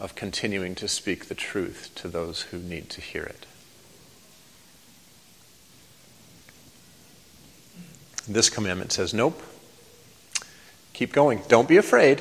of 0.00 0.14
continuing 0.14 0.74
to 0.76 0.88
speak 0.88 1.26
the 1.26 1.34
truth 1.34 1.90
to 1.96 2.08
those 2.08 2.42
who 2.42 2.58
need 2.58 2.88
to 2.90 3.00
hear 3.00 3.22
it. 3.22 3.46
This 8.26 8.50
commandment 8.50 8.92
says, 8.92 9.14
nope. 9.14 9.40
Keep 10.92 11.12
going. 11.12 11.42
Don't 11.48 11.68
be 11.68 11.76
afraid, 11.76 12.20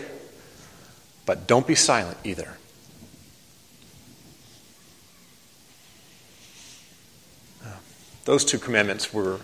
but 1.25 1.47
don't 1.47 1.65
be 1.65 1.75
silent 1.75 2.17
either. 2.23 2.57
Those 8.27 8.43
two 8.43 8.59
commandments 8.59 9.13
were 9.13 9.39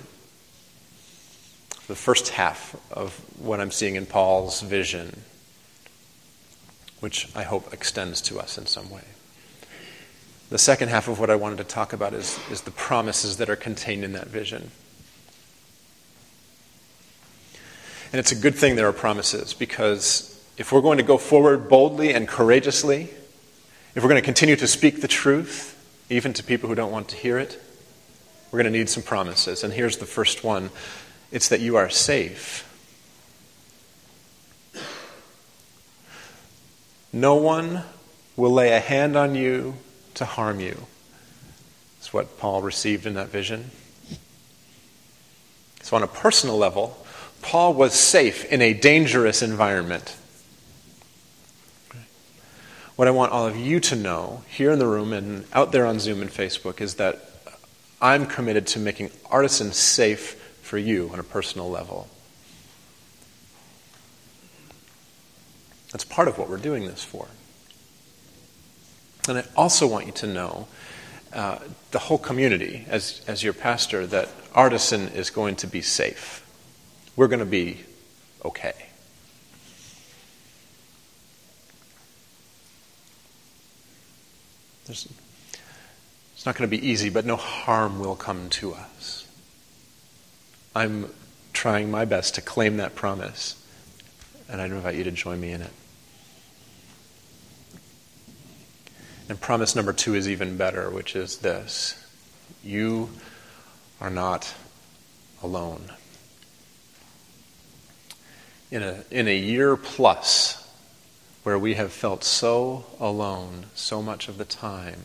the 1.88 1.96
first 1.96 2.28
half 2.28 2.76
of 2.92 3.14
what 3.40 3.62
I'm 3.62 3.72
seeing 3.72 3.96
in 3.96 4.06
Paul's 4.06 4.60
vision, 4.60 5.22
which 7.00 7.34
I 7.34 7.44
hope 7.44 7.72
extends 7.72 8.20
to 8.24 8.42
us 8.42 8.58
in 8.58 8.66
some 8.66 8.90
way. 8.90 9.04
The 10.50 10.58
second 10.58 10.90
half 10.90 11.08
of 11.08 11.18
what 11.18 11.30
I 11.30 11.36
wanted 11.36 11.60
to 11.60 11.64
talk 11.64 11.94
about 11.94 12.14
is, 12.14 12.38
is 12.52 12.64
the 12.64 12.72
promises 12.72 13.38
that 13.38 13.50
are 13.50 13.56
contained 13.56 14.04
in 14.04 14.12
that 14.12 14.28
vision. 14.28 14.70
And 18.12 18.20
it's 18.20 18.34
a 18.34 18.36
good 18.36 18.56
thing 18.56 18.76
there 18.76 18.90
are 18.90 18.92
promises 18.92 19.54
because 19.54 20.44
if 20.58 20.74
we're 20.74 20.82
going 20.82 20.98
to 20.98 21.06
go 21.06 21.18
forward 21.18 21.70
boldly 21.70 22.12
and 22.12 22.28
courageously, 22.28 23.04
if 23.96 24.04
we're 24.04 24.10
going 24.10 24.22
to 24.22 24.26
continue 24.26 24.58
to 24.58 24.68
speak 24.68 25.00
the 25.00 25.08
truth, 25.08 25.70
even 26.10 26.34
to 26.34 26.44
people 26.44 26.68
who 26.68 26.76
don't 26.76 26.92
want 26.92 27.08
to 27.08 27.16
hear 27.16 27.38
it, 27.38 27.62
we're 28.54 28.62
going 28.62 28.72
to 28.72 28.78
need 28.78 28.88
some 28.88 29.02
promises. 29.02 29.64
And 29.64 29.74
here's 29.74 29.98
the 29.98 30.06
first 30.06 30.44
one 30.44 30.70
it's 31.32 31.50
that 31.50 31.60
you 31.60 31.76
are 31.76 31.90
safe. 31.90 32.70
No 37.12 37.34
one 37.34 37.82
will 38.38 38.52
lay 38.52 38.72
a 38.72 38.80
hand 38.80 39.16
on 39.16 39.34
you 39.34 39.74
to 40.14 40.26
harm 40.26 40.60
you. 40.60 40.86
That's 41.98 42.14
what 42.14 42.38
Paul 42.38 42.62
received 42.62 43.08
in 43.08 43.16
that 43.16 43.30
vision. 43.30 43.72
So, 45.82 45.96
on 45.96 46.04
a 46.04 46.08
personal 46.08 46.56
level, 46.56 47.04
Paul 47.42 47.74
was 47.74 47.96
safe 47.96 48.46
in 48.46 48.62
a 48.62 48.74
dangerous 48.74 49.42
environment. 49.42 50.16
What 52.98 53.08
I 53.08 53.12
want 53.12 53.32
all 53.32 53.48
of 53.48 53.58
you 53.58 53.80
to 53.80 53.96
know 53.96 54.44
here 54.48 54.70
in 54.70 54.78
the 54.78 54.86
room 54.86 55.12
and 55.12 55.46
out 55.54 55.72
there 55.72 55.88
on 55.88 56.00
Zoom 56.00 56.22
and 56.22 56.30
Facebook 56.30 56.80
is 56.80 56.96
that 56.96 57.33
I'm 58.04 58.26
committed 58.26 58.68
to 58.68 58.80
making 58.80 59.12
artisan 59.32 59.72
safe 59.72 60.34
for 60.62 60.78
you 60.78 61.10
on 61.14 61.20
a 61.20 61.24
personal 61.24 61.70
level. 61.70 62.10
That's 65.94 66.04
part 66.04 66.28
of 66.28 66.38
what 66.38 66.50
we're 66.50 66.58
doing 66.58 66.86
this 66.86 67.02
for. 67.02 67.28
And 69.30 69.38
I 69.38 69.46
also 69.56 69.88
want 69.88 70.06
you 70.06 70.12
to 70.12 70.28
know, 70.28 70.68
uh, 71.32 71.60
the 71.92 72.00
whole 72.00 72.18
community, 72.18 72.86
as, 72.90 73.22
as 73.26 73.42
your 73.42 73.54
pastor, 73.54 74.06
that 74.08 74.28
Artisan 74.54 75.08
is 75.10 75.30
going 75.30 75.56
to 75.58 75.68
be 75.68 75.82
safe. 75.82 76.46
We're 77.16 77.30
going 77.30 77.40
to 77.40 77.46
be 77.46 77.80
okay. 78.44 78.74
There's, 84.86 85.08
it's 86.44 86.46
not 86.46 86.58
going 86.58 86.70
to 86.70 86.78
be 86.78 86.86
easy, 86.86 87.10
but 87.10 87.26
no 87.26 87.38
harm 87.38 88.00
will 88.00 88.18
come 88.18 88.50
to 88.50 88.74
us. 88.74 89.26
I'm 90.76 91.10
trying 91.54 91.90
my 91.90 92.04
best 92.04 92.36
to 92.36 92.42
claim 92.42 92.76
that 92.76 92.96
promise, 92.96 93.66
and 94.50 94.60
I'd 94.60 94.72
invite 94.72 94.96
you 94.96 95.06
to 95.06 95.12
join 95.12 95.40
me 95.40 95.54
in 95.54 95.62
it. 95.62 95.70
And 99.30 99.40
promise 99.40 99.74
number 99.74 99.94
two 99.94 100.16
is 100.16 100.28
even 100.28 100.58
better, 100.58 100.90
which 100.90 101.16
is 101.16 101.38
this 101.38 102.06
you 102.62 103.12
are 104.02 104.10
not 104.10 104.54
alone. 105.42 105.94
In 108.70 108.84
a, 108.84 109.06
in 109.10 109.30
a 109.30 109.38
year 109.38 109.78
plus 109.78 110.70
where 111.44 111.58
we 111.58 111.76
have 111.76 111.94
felt 111.94 112.26
so 112.26 112.84
alone 113.00 113.68
so 113.76 114.02
much 114.02 114.28
of 114.28 114.38
the 114.38 114.44
time, 114.44 115.04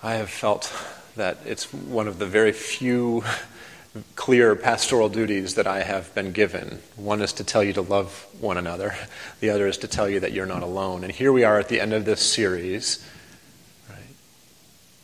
I 0.00 0.14
have 0.14 0.30
felt 0.30 0.72
that 1.16 1.38
it's 1.44 1.72
one 1.72 2.06
of 2.06 2.20
the 2.20 2.26
very 2.26 2.52
few 2.52 3.24
clear 4.14 4.54
pastoral 4.54 5.08
duties 5.08 5.54
that 5.54 5.66
I 5.66 5.82
have 5.82 6.14
been 6.14 6.30
given. 6.30 6.78
One 6.94 7.20
is 7.20 7.32
to 7.34 7.44
tell 7.44 7.64
you 7.64 7.72
to 7.72 7.80
love 7.82 8.26
one 8.38 8.56
another, 8.56 8.94
the 9.40 9.50
other 9.50 9.66
is 9.66 9.78
to 9.78 9.88
tell 9.88 10.08
you 10.08 10.20
that 10.20 10.30
you're 10.30 10.46
not 10.46 10.62
alone. 10.62 11.02
And 11.02 11.12
here 11.12 11.32
we 11.32 11.42
are 11.42 11.58
at 11.58 11.68
the 11.68 11.80
end 11.80 11.92
of 11.92 12.04
this 12.04 12.20
series, 12.20 13.04
right, 13.90 13.98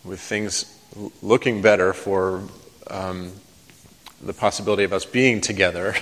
with 0.05 0.21
things 0.21 0.79
looking 1.23 1.61
better 1.61 1.93
for 1.93 2.45
um, 2.89 3.33
the 4.23 4.33
possibility 4.33 4.85
of 4.85 4.93
us 4.93 5.05
being 5.05 5.41
together. 5.41 5.97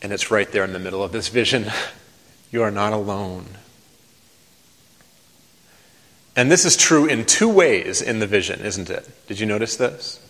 And 0.00 0.14
it's 0.14 0.30
right 0.30 0.50
there 0.50 0.64
in 0.64 0.72
the 0.72 0.78
middle 0.78 1.04
of 1.04 1.12
this 1.12 1.28
vision. 1.28 1.66
You 2.50 2.62
are 2.62 2.70
not 2.70 2.94
alone. 2.94 3.44
And 6.36 6.50
this 6.50 6.64
is 6.64 6.76
true 6.76 7.06
in 7.06 7.24
two 7.24 7.48
ways 7.48 8.02
in 8.02 8.18
the 8.18 8.26
vision, 8.26 8.60
isn't 8.60 8.90
it? 8.90 9.08
Did 9.26 9.38
you 9.38 9.46
notice 9.46 9.76
this? 9.76 10.20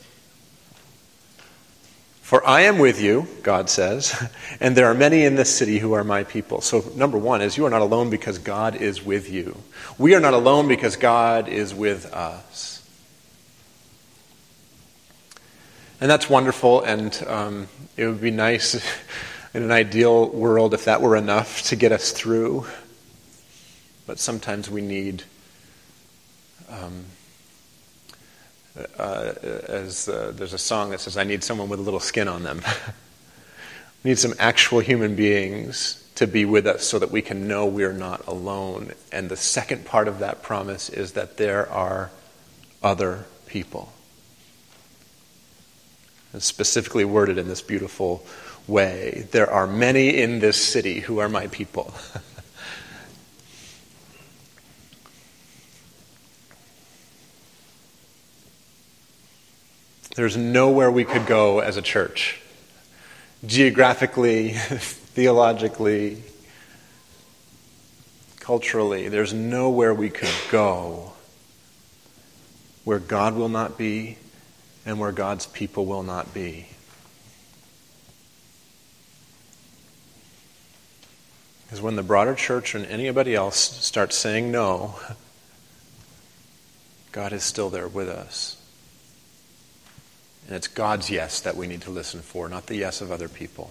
For 2.20 2.46
I 2.46 2.62
am 2.62 2.78
with 2.78 3.00
you, 3.00 3.28
God 3.42 3.68
says, 3.70 4.30
and 4.60 4.76
there 4.76 4.86
are 4.86 4.94
many 4.94 5.24
in 5.24 5.34
this 5.34 5.54
city 5.54 5.78
who 5.78 5.92
are 5.92 6.04
my 6.04 6.24
people. 6.24 6.60
So, 6.62 6.84
number 6.96 7.18
one 7.18 7.42
is 7.42 7.56
you 7.56 7.66
are 7.66 7.70
not 7.70 7.82
alone 7.82 8.10
because 8.10 8.38
God 8.38 8.76
is 8.76 9.04
with 9.04 9.30
you. 9.30 9.56
We 9.98 10.14
are 10.14 10.20
not 10.20 10.34
alone 10.34 10.66
because 10.66 10.96
God 10.96 11.48
is 11.48 11.74
with 11.74 12.12
us. 12.12 12.82
And 16.00 16.10
that's 16.10 16.28
wonderful, 16.28 16.82
and 16.82 17.14
um, 17.26 17.68
it 17.96 18.06
would 18.06 18.20
be 18.20 18.30
nice 18.30 18.74
in 19.54 19.62
an 19.62 19.70
ideal 19.70 20.28
world 20.30 20.74
if 20.74 20.86
that 20.86 21.00
were 21.00 21.16
enough 21.16 21.62
to 21.64 21.76
get 21.76 21.92
us 21.92 22.10
through. 22.10 22.66
But 24.06 24.18
sometimes 24.18 24.68
we 24.68 24.82
need. 24.82 25.24
Um, 26.82 27.04
uh, 28.98 29.32
as 29.68 30.08
uh, 30.08 30.32
there's 30.34 30.52
a 30.52 30.58
song 30.58 30.90
that 30.90 31.00
says, 31.00 31.16
I 31.16 31.24
need 31.24 31.44
someone 31.44 31.68
with 31.68 31.78
a 31.78 31.82
little 31.82 32.00
skin 32.00 32.26
on 32.26 32.42
them. 32.42 32.62
we 34.04 34.10
need 34.10 34.18
some 34.18 34.34
actual 34.38 34.80
human 34.80 35.14
beings 35.14 36.04
to 36.16 36.26
be 36.26 36.44
with 36.44 36.66
us 36.66 36.84
so 36.84 36.98
that 36.98 37.10
we 37.10 37.22
can 37.22 37.46
know 37.46 37.66
we're 37.66 37.92
not 37.92 38.26
alone. 38.26 38.92
And 39.12 39.28
the 39.28 39.36
second 39.36 39.84
part 39.84 40.08
of 40.08 40.18
that 40.18 40.42
promise 40.42 40.88
is 40.88 41.12
that 41.12 41.36
there 41.36 41.70
are 41.70 42.10
other 42.82 43.26
people. 43.46 43.92
It's 46.32 46.44
specifically 46.44 47.04
worded 47.04 47.38
in 47.38 47.46
this 47.46 47.62
beautiful 47.62 48.26
way. 48.66 49.28
There 49.30 49.48
are 49.48 49.68
many 49.68 50.20
in 50.20 50.40
this 50.40 50.62
city 50.62 51.00
who 51.00 51.18
are 51.20 51.28
my 51.28 51.46
people. 51.46 51.94
There's 60.14 60.36
nowhere 60.36 60.90
we 60.92 61.04
could 61.04 61.26
go 61.26 61.58
as 61.58 61.76
a 61.76 61.82
church, 61.82 62.40
geographically, 63.44 64.50
theologically, 65.14 66.22
culturally. 68.38 69.08
There's 69.08 69.32
nowhere 69.32 69.92
we 69.92 70.10
could 70.10 70.34
go 70.52 71.14
where 72.84 73.00
God 73.00 73.34
will 73.34 73.48
not 73.48 73.76
be 73.76 74.18
and 74.86 75.00
where 75.00 75.10
God's 75.10 75.46
people 75.46 75.84
will 75.84 76.04
not 76.04 76.32
be. 76.32 76.68
Because 81.64 81.82
when 81.82 81.96
the 81.96 82.04
broader 82.04 82.36
church 82.36 82.76
and 82.76 82.86
anybody 82.86 83.34
else 83.34 83.56
starts 83.56 84.16
saying 84.16 84.52
no, 84.52 84.94
God 87.10 87.32
is 87.32 87.42
still 87.42 87.68
there 87.68 87.88
with 87.88 88.08
us. 88.08 88.58
And 90.46 90.56
it's 90.56 90.68
God's 90.68 91.10
yes 91.10 91.40
that 91.40 91.56
we 91.56 91.66
need 91.66 91.82
to 91.82 91.90
listen 91.90 92.20
for, 92.20 92.48
not 92.48 92.66
the 92.66 92.76
yes 92.76 93.00
of 93.00 93.10
other 93.10 93.28
people. 93.28 93.70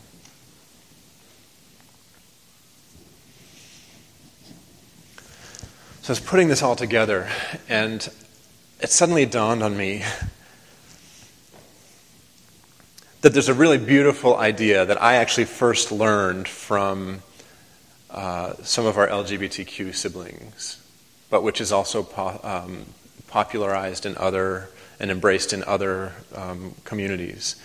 So 6.02 6.10
I 6.10 6.12
was 6.12 6.20
putting 6.20 6.50
this 6.50 6.62
all 6.62 6.76
together, 6.76 7.30
and 7.70 8.08
it 8.82 8.90
suddenly 8.90 9.26
dawned 9.26 9.64
on 9.64 9.78
me 9.78 10.04
that 13.22 13.32
there's 13.32 13.48
a 13.48 13.54
really 13.54 13.78
beautiful 13.78 14.36
idea 14.36 14.86
that 14.86 15.02
I 15.02 15.16
actually 15.16 15.46
first 15.46 15.94
learned 15.94 16.46
from 16.50 17.22
uh, 18.10 18.56
some 18.64 18.86
of 18.86 18.98
our 18.98 19.08
LGBTQ 19.08 19.96
siblings, 19.96 20.86
but 21.30 21.42
which 21.42 21.62
is 21.62 21.72
also 21.72 22.04
po- 22.04 22.42
um, 22.44 22.86
popularized 23.28 24.06
in 24.06 24.18
other 24.18 24.70
and 25.04 25.12
embraced 25.12 25.52
in 25.52 25.62
other 25.66 26.14
um, 26.34 26.76
communities. 26.86 27.58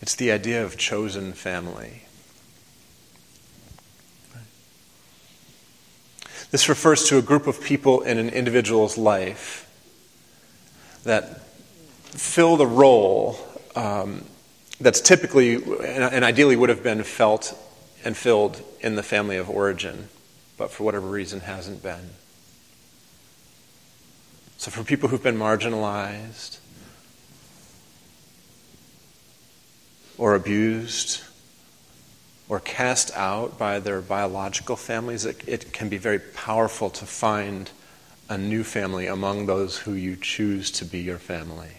It's 0.00 0.14
the 0.14 0.32
idea 0.32 0.64
of 0.64 0.78
chosen 0.78 1.34
family. 1.34 2.04
This 6.50 6.70
refers 6.70 7.04
to 7.10 7.18
a 7.18 7.22
group 7.22 7.46
of 7.46 7.62
people 7.62 8.00
in 8.00 8.16
an 8.16 8.30
individual's 8.30 8.96
life 8.96 9.70
that 11.04 11.42
fill 12.02 12.56
the 12.56 12.66
role 12.66 13.38
um, 13.74 14.24
that's 14.80 15.02
typically 15.02 15.56
and 15.84 16.24
ideally 16.24 16.56
would 16.56 16.70
have 16.70 16.82
been 16.82 17.02
felt 17.02 17.54
and 18.06 18.16
filled 18.16 18.62
in 18.80 18.96
the 18.96 19.02
family 19.02 19.36
of 19.36 19.50
origin, 19.50 20.08
but 20.56 20.70
for 20.70 20.84
whatever 20.84 21.08
reason 21.08 21.40
hasn't 21.40 21.82
been. 21.82 22.08
So, 24.56 24.70
for 24.70 24.82
people 24.82 25.10
who've 25.10 25.22
been 25.22 25.36
marginalized, 25.36 26.60
or 30.18 30.34
abused 30.34 31.22
or 32.48 32.60
cast 32.60 33.10
out 33.16 33.58
by 33.58 33.80
their 33.80 34.00
biological 34.00 34.76
families, 34.76 35.24
it, 35.24 35.42
it, 35.48 35.72
can 35.72 35.88
be 35.88 35.98
very 35.98 36.18
powerful 36.18 36.90
to 36.90 37.04
find 37.04 37.70
a 38.28 38.38
new 38.38 38.62
family 38.62 39.06
among 39.06 39.46
those 39.46 39.78
who 39.78 39.92
you 39.92 40.16
choose 40.16 40.70
to 40.70 40.84
be 40.84 41.00
your 41.00 41.18
family. 41.18 41.70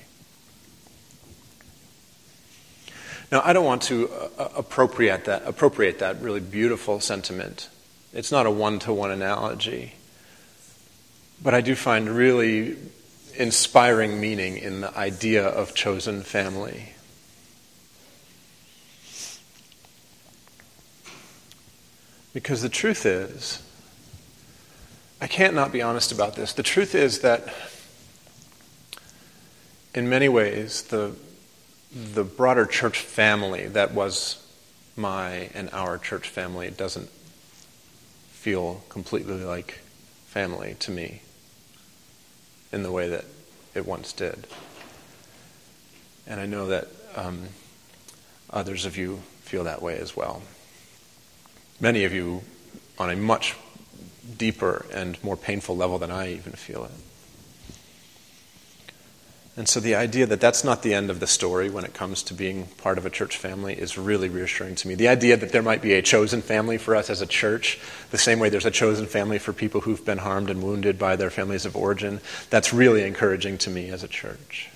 Now, 3.31 3.41
I 3.43 3.53
don't 3.53 3.65
want 3.65 3.81
to 3.83 4.09
uh, 4.09 4.49
appropriate 4.55 5.25
that, 5.25 5.43
appropriate 5.45 5.99
that 5.99 6.21
really 6.21 6.39
beautiful 6.39 6.99
sentiment. 6.99 7.69
It's 8.13 8.31
not 8.31 8.45
a 8.45 8.51
one 8.51 8.79
to 8.79 8.93
one 8.93 9.11
analogy. 9.11 9.93
But 11.41 11.53
I 11.53 11.61
do 11.61 11.75
find 11.75 12.09
really 12.09 12.77
inspiring 13.35 14.19
meaning 14.19 14.57
in 14.57 14.81
the 14.81 14.97
idea 14.97 15.45
of 15.45 15.75
chosen 15.75 16.23
family. 16.23 16.93
Because 22.37 22.61
the 22.61 22.69
truth 22.69 23.07
is, 23.07 23.63
I 25.19 25.25
can't 25.25 25.55
not 25.55 25.71
be 25.71 25.81
honest 25.81 26.11
about 26.11 26.35
this. 26.35 26.53
The 26.53 26.61
truth 26.61 26.93
is 26.93 27.21
that 27.21 27.51
in 29.95 30.07
many 30.07 30.29
ways, 30.29 30.83
the, 30.83 31.15
the 31.91 32.23
broader 32.23 32.67
church 32.67 32.99
family 32.99 33.65
that 33.69 33.91
was 33.91 34.45
my 34.95 35.49
and 35.55 35.71
our 35.73 35.97
church 35.97 36.29
family 36.29 36.69
doesn't 36.69 37.09
feel 38.29 38.83
completely 38.87 39.43
like 39.43 39.79
family 40.27 40.75
to 40.81 40.91
me 40.91 41.23
in 42.71 42.83
the 42.83 42.91
way 42.91 43.09
that 43.09 43.25
it 43.73 43.87
once 43.87 44.13
did. 44.13 44.45
And 46.27 46.39
I 46.39 46.45
know 46.45 46.67
that 46.67 46.87
um, 47.15 47.47
others 48.51 48.85
of 48.85 48.95
you 48.95 49.23
feel 49.41 49.63
that 49.63 49.81
way 49.81 49.97
as 49.97 50.15
well 50.15 50.43
many 51.79 52.03
of 52.03 52.13
you 52.13 52.41
on 52.97 53.09
a 53.09 53.15
much 53.15 53.55
deeper 54.37 54.85
and 54.93 55.21
more 55.23 55.37
painful 55.37 55.75
level 55.75 55.97
than 55.97 56.11
I 56.11 56.33
even 56.33 56.53
feel 56.53 56.85
it. 56.85 56.91
And 59.57 59.67
so 59.67 59.79
the 59.79 59.95
idea 59.95 60.27
that 60.27 60.39
that's 60.39 60.63
not 60.63 60.83
the 60.83 60.93
end 60.93 61.09
of 61.09 61.19
the 61.19 61.25
story 61.25 61.71
when 61.71 61.83
it 61.83 61.95
comes 61.95 62.21
to 62.23 62.35
being 62.35 62.67
part 62.77 62.99
of 62.99 63.07
a 63.07 63.09
church 63.09 63.37
family 63.37 63.73
is 63.73 63.97
really 63.97 64.29
reassuring 64.29 64.75
to 64.75 64.87
me. 64.87 64.93
The 64.93 65.07
idea 65.07 65.35
that 65.35 65.51
there 65.51 65.63
might 65.63 65.81
be 65.81 65.93
a 65.93 66.03
chosen 66.03 66.43
family 66.43 66.77
for 66.77 66.95
us 66.95 67.09
as 67.09 67.21
a 67.21 67.25
church, 67.25 67.79
the 68.11 68.19
same 68.19 68.37
way 68.37 68.49
there's 68.49 68.67
a 68.67 68.71
chosen 68.71 69.07
family 69.07 69.39
for 69.39 69.53
people 69.53 69.81
who've 69.81 70.05
been 70.05 70.19
harmed 70.19 70.51
and 70.51 70.61
wounded 70.61 70.99
by 70.99 71.15
their 71.15 71.31
families 71.31 71.65
of 71.65 71.75
origin, 71.75 72.19
that's 72.51 72.71
really 72.71 73.03
encouraging 73.03 73.57
to 73.57 73.71
me 73.71 73.89
as 73.89 74.03
a 74.03 74.07
church. 74.07 74.69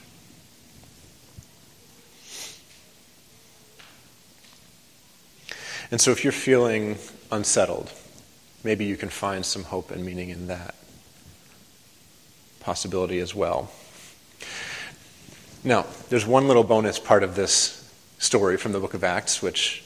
And 5.91 5.99
so 5.99 6.11
if 6.11 6.23
you're 6.23 6.31
feeling 6.31 6.97
unsettled, 7.31 7.91
maybe 8.63 8.85
you 8.85 8.95
can 8.95 9.09
find 9.09 9.45
some 9.45 9.63
hope 9.63 9.91
and 9.91 10.05
meaning 10.05 10.29
in 10.29 10.47
that 10.47 10.73
possibility 12.61 13.19
as 13.19 13.35
well. 13.35 13.69
Now, 15.63 15.85
there's 16.09 16.25
one 16.25 16.47
little 16.47 16.63
bonus 16.63 16.97
part 16.97 17.23
of 17.23 17.35
this 17.35 17.77
story 18.19 18.57
from 18.57 18.71
the 18.71 18.79
book 18.79 18.93
of 18.93 19.03
Acts, 19.03 19.41
which 19.41 19.83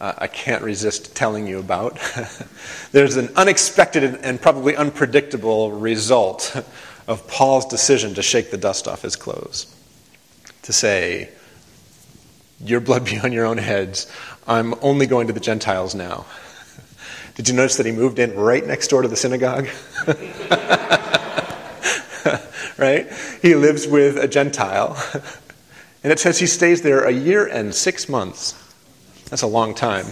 uh, 0.00 0.14
I 0.16 0.28
can't 0.28 0.62
resist 0.62 1.14
telling 1.14 1.46
you 1.46 1.58
about. 1.58 1.98
there's 2.92 3.16
an 3.16 3.30
unexpected 3.36 4.04
and 4.22 4.40
probably 4.40 4.76
unpredictable 4.76 5.72
result 5.72 6.56
of 7.06 7.26
Paul's 7.26 7.66
decision 7.66 8.14
to 8.14 8.22
shake 8.22 8.50
the 8.50 8.56
dust 8.56 8.86
off 8.86 9.02
his 9.02 9.16
clothes. 9.16 9.74
To 10.62 10.72
say, 10.72 11.30
Your 12.64 12.80
blood 12.80 13.04
be 13.04 13.18
on 13.18 13.32
your 13.32 13.46
own 13.46 13.58
heads. 13.58 14.10
I'm 14.46 14.74
only 14.82 15.06
going 15.06 15.26
to 15.28 15.32
the 15.32 15.40
Gentiles 15.40 15.94
now. 15.94 16.26
Did 17.34 17.48
you 17.48 17.54
notice 17.54 17.76
that 17.76 17.86
he 17.86 17.92
moved 17.92 18.18
in 18.18 18.34
right 18.34 18.66
next 18.66 18.88
door 18.88 19.02
to 19.02 19.08
the 19.08 19.16
synagogue? 19.16 19.68
right? 22.78 23.10
He 23.40 23.54
lives 23.54 23.86
with 23.86 24.16
a 24.16 24.28
Gentile. 24.28 24.96
And 26.02 26.10
it 26.10 26.18
says 26.18 26.38
he 26.38 26.46
stays 26.46 26.80
there 26.80 27.04
a 27.04 27.10
year 27.10 27.46
and 27.46 27.74
six 27.74 28.08
months. 28.08 28.54
That's 29.28 29.42
a 29.42 29.46
long 29.46 29.74
time. 29.74 30.06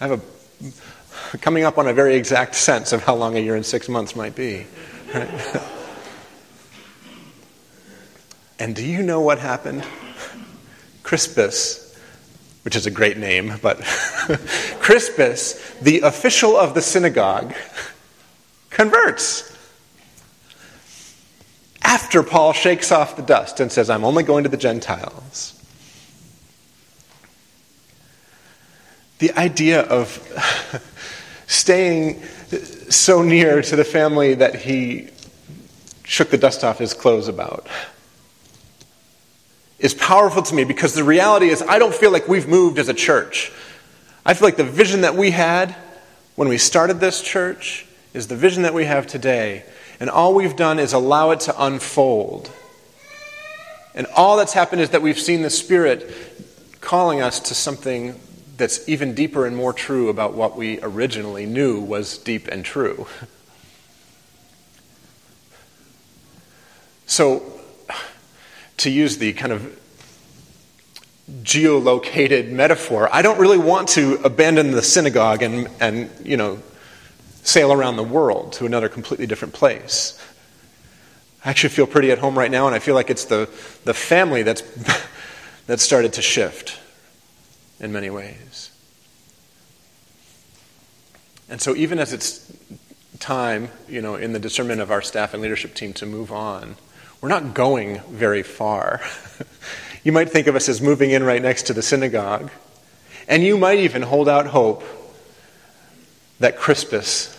I 0.00 0.08
have 0.08 0.20
a 0.20 1.38
coming 1.38 1.64
up 1.64 1.78
on 1.78 1.86
a 1.86 1.92
very 1.92 2.16
exact 2.16 2.54
sense 2.54 2.92
of 2.92 3.04
how 3.04 3.14
long 3.14 3.36
a 3.36 3.40
year 3.40 3.54
and 3.54 3.64
six 3.64 3.88
months 3.88 4.16
might 4.16 4.34
be. 4.34 4.66
Right? 5.12 5.28
and 8.58 8.74
do 8.74 8.84
you 8.84 9.02
know 9.02 9.20
what 9.20 9.38
happened? 9.38 9.84
Crispus, 11.04 11.96
which 12.62 12.74
is 12.74 12.86
a 12.86 12.90
great 12.90 13.18
name, 13.18 13.58
but 13.62 13.78
Crispus, 14.80 15.72
the 15.80 16.00
official 16.00 16.56
of 16.56 16.74
the 16.74 16.82
synagogue, 16.82 17.54
converts. 18.70 19.56
After 21.82 22.22
Paul 22.22 22.54
shakes 22.54 22.90
off 22.90 23.16
the 23.16 23.22
dust 23.22 23.60
and 23.60 23.70
says, 23.70 23.90
I'm 23.90 24.04
only 24.04 24.24
going 24.24 24.44
to 24.44 24.50
the 24.50 24.56
Gentiles. 24.56 25.52
The 29.18 29.32
idea 29.38 29.82
of 29.82 30.18
staying 31.46 32.22
so 32.88 33.22
near 33.22 33.60
to 33.60 33.76
the 33.76 33.84
family 33.84 34.34
that 34.34 34.56
he 34.56 35.10
shook 36.02 36.30
the 36.30 36.38
dust 36.38 36.64
off 36.64 36.78
his 36.78 36.94
clothes 36.94 37.28
about 37.28 37.68
is 39.78 39.94
powerful 39.94 40.42
to 40.42 40.54
me 40.54 40.64
because 40.64 40.94
the 40.94 41.04
reality 41.04 41.48
is 41.48 41.62
I 41.62 41.78
don't 41.78 41.94
feel 41.94 42.10
like 42.10 42.28
we've 42.28 42.48
moved 42.48 42.78
as 42.78 42.88
a 42.88 42.94
church. 42.94 43.52
I 44.24 44.34
feel 44.34 44.46
like 44.48 44.56
the 44.56 44.64
vision 44.64 45.02
that 45.02 45.14
we 45.14 45.30
had 45.30 45.74
when 46.36 46.48
we 46.48 46.58
started 46.58 47.00
this 47.00 47.22
church 47.22 47.86
is 48.12 48.28
the 48.28 48.36
vision 48.36 48.62
that 48.62 48.74
we 48.74 48.84
have 48.84 49.06
today. 49.06 49.64
And 50.00 50.08
all 50.10 50.34
we've 50.34 50.56
done 50.56 50.78
is 50.78 50.92
allow 50.92 51.30
it 51.30 51.40
to 51.40 51.64
unfold. 51.64 52.50
And 53.94 54.06
all 54.16 54.36
that's 54.36 54.52
happened 54.52 54.80
is 54.82 54.90
that 54.90 55.02
we've 55.02 55.18
seen 55.18 55.42
the 55.42 55.50
Spirit 55.50 56.10
calling 56.80 57.20
us 57.20 57.40
to 57.40 57.54
something 57.54 58.18
that's 58.56 58.88
even 58.88 59.14
deeper 59.14 59.46
and 59.46 59.56
more 59.56 59.72
true 59.72 60.08
about 60.08 60.34
what 60.34 60.56
we 60.56 60.80
originally 60.82 61.46
knew 61.46 61.80
was 61.80 62.18
deep 62.18 62.48
and 62.48 62.64
true. 62.64 63.06
So, 67.06 67.53
to 68.78 68.90
use 68.90 69.18
the 69.18 69.32
kind 69.32 69.52
of 69.52 69.80
geolocated 71.42 72.50
metaphor, 72.50 73.08
I 73.12 73.22
don't 73.22 73.38
really 73.38 73.58
want 73.58 73.88
to 73.90 74.14
abandon 74.24 74.72
the 74.72 74.82
synagogue 74.82 75.42
and, 75.42 75.68
and 75.80 76.10
you 76.22 76.36
know, 76.36 76.60
sail 77.42 77.72
around 77.72 77.96
the 77.96 78.04
world 78.04 78.52
to 78.54 78.66
another 78.66 78.88
completely 78.88 79.26
different 79.26 79.54
place. 79.54 80.20
I 81.44 81.50
actually 81.50 81.70
feel 81.70 81.86
pretty 81.86 82.10
at 82.10 82.18
home 82.18 82.38
right 82.38 82.50
now, 82.50 82.66
and 82.66 82.74
I 82.74 82.78
feel 82.78 82.94
like 82.94 83.10
it's 83.10 83.26
the, 83.26 83.50
the 83.84 83.94
family 83.94 84.42
that's, 84.42 84.62
that's 85.66 85.82
started 85.82 86.14
to 86.14 86.22
shift 86.22 86.78
in 87.80 87.92
many 87.92 88.10
ways. 88.10 88.70
And 91.48 91.60
so, 91.60 91.76
even 91.76 91.98
as 91.98 92.14
it's 92.14 92.50
time, 93.20 93.68
you 93.86 94.00
know, 94.00 94.14
in 94.14 94.32
the 94.32 94.38
discernment 94.38 94.80
of 94.80 94.90
our 94.90 95.02
staff 95.02 95.34
and 95.34 95.42
leadership 95.42 95.74
team 95.74 95.92
to 95.94 96.06
move 96.06 96.32
on, 96.32 96.76
we're 97.20 97.28
not 97.28 97.54
going 97.54 98.00
very 98.10 98.42
far. 98.42 99.00
you 100.04 100.12
might 100.12 100.30
think 100.30 100.46
of 100.46 100.56
us 100.56 100.68
as 100.68 100.80
moving 100.80 101.10
in 101.10 101.22
right 101.22 101.40
next 101.40 101.64
to 101.64 101.72
the 101.72 101.82
synagogue, 101.82 102.50
and 103.28 103.42
you 103.42 103.56
might 103.56 103.78
even 103.78 104.02
hold 104.02 104.28
out 104.28 104.46
hope 104.46 104.84
that 106.40 106.56
Crispus 106.56 107.36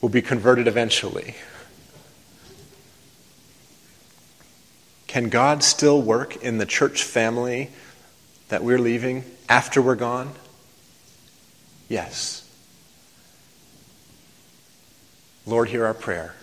will 0.00 0.08
be 0.08 0.22
converted 0.22 0.66
eventually. 0.66 1.34
Can 5.06 5.28
God 5.28 5.62
still 5.62 6.00
work 6.00 6.36
in 6.36 6.58
the 6.58 6.66
church 6.66 7.02
family 7.02 7.70
that 8.48 8.64
we're 8.64 8.78
leaving 8.78 9.24
after 9.48 9.82
we're 9.82 9.94
gone? 9.94 10.32
Yes. 11.88 12.48
Lord, 15.44 15.68
hear 15.68 15.84
our 15.84 15.94
prayer. 15.94 16.34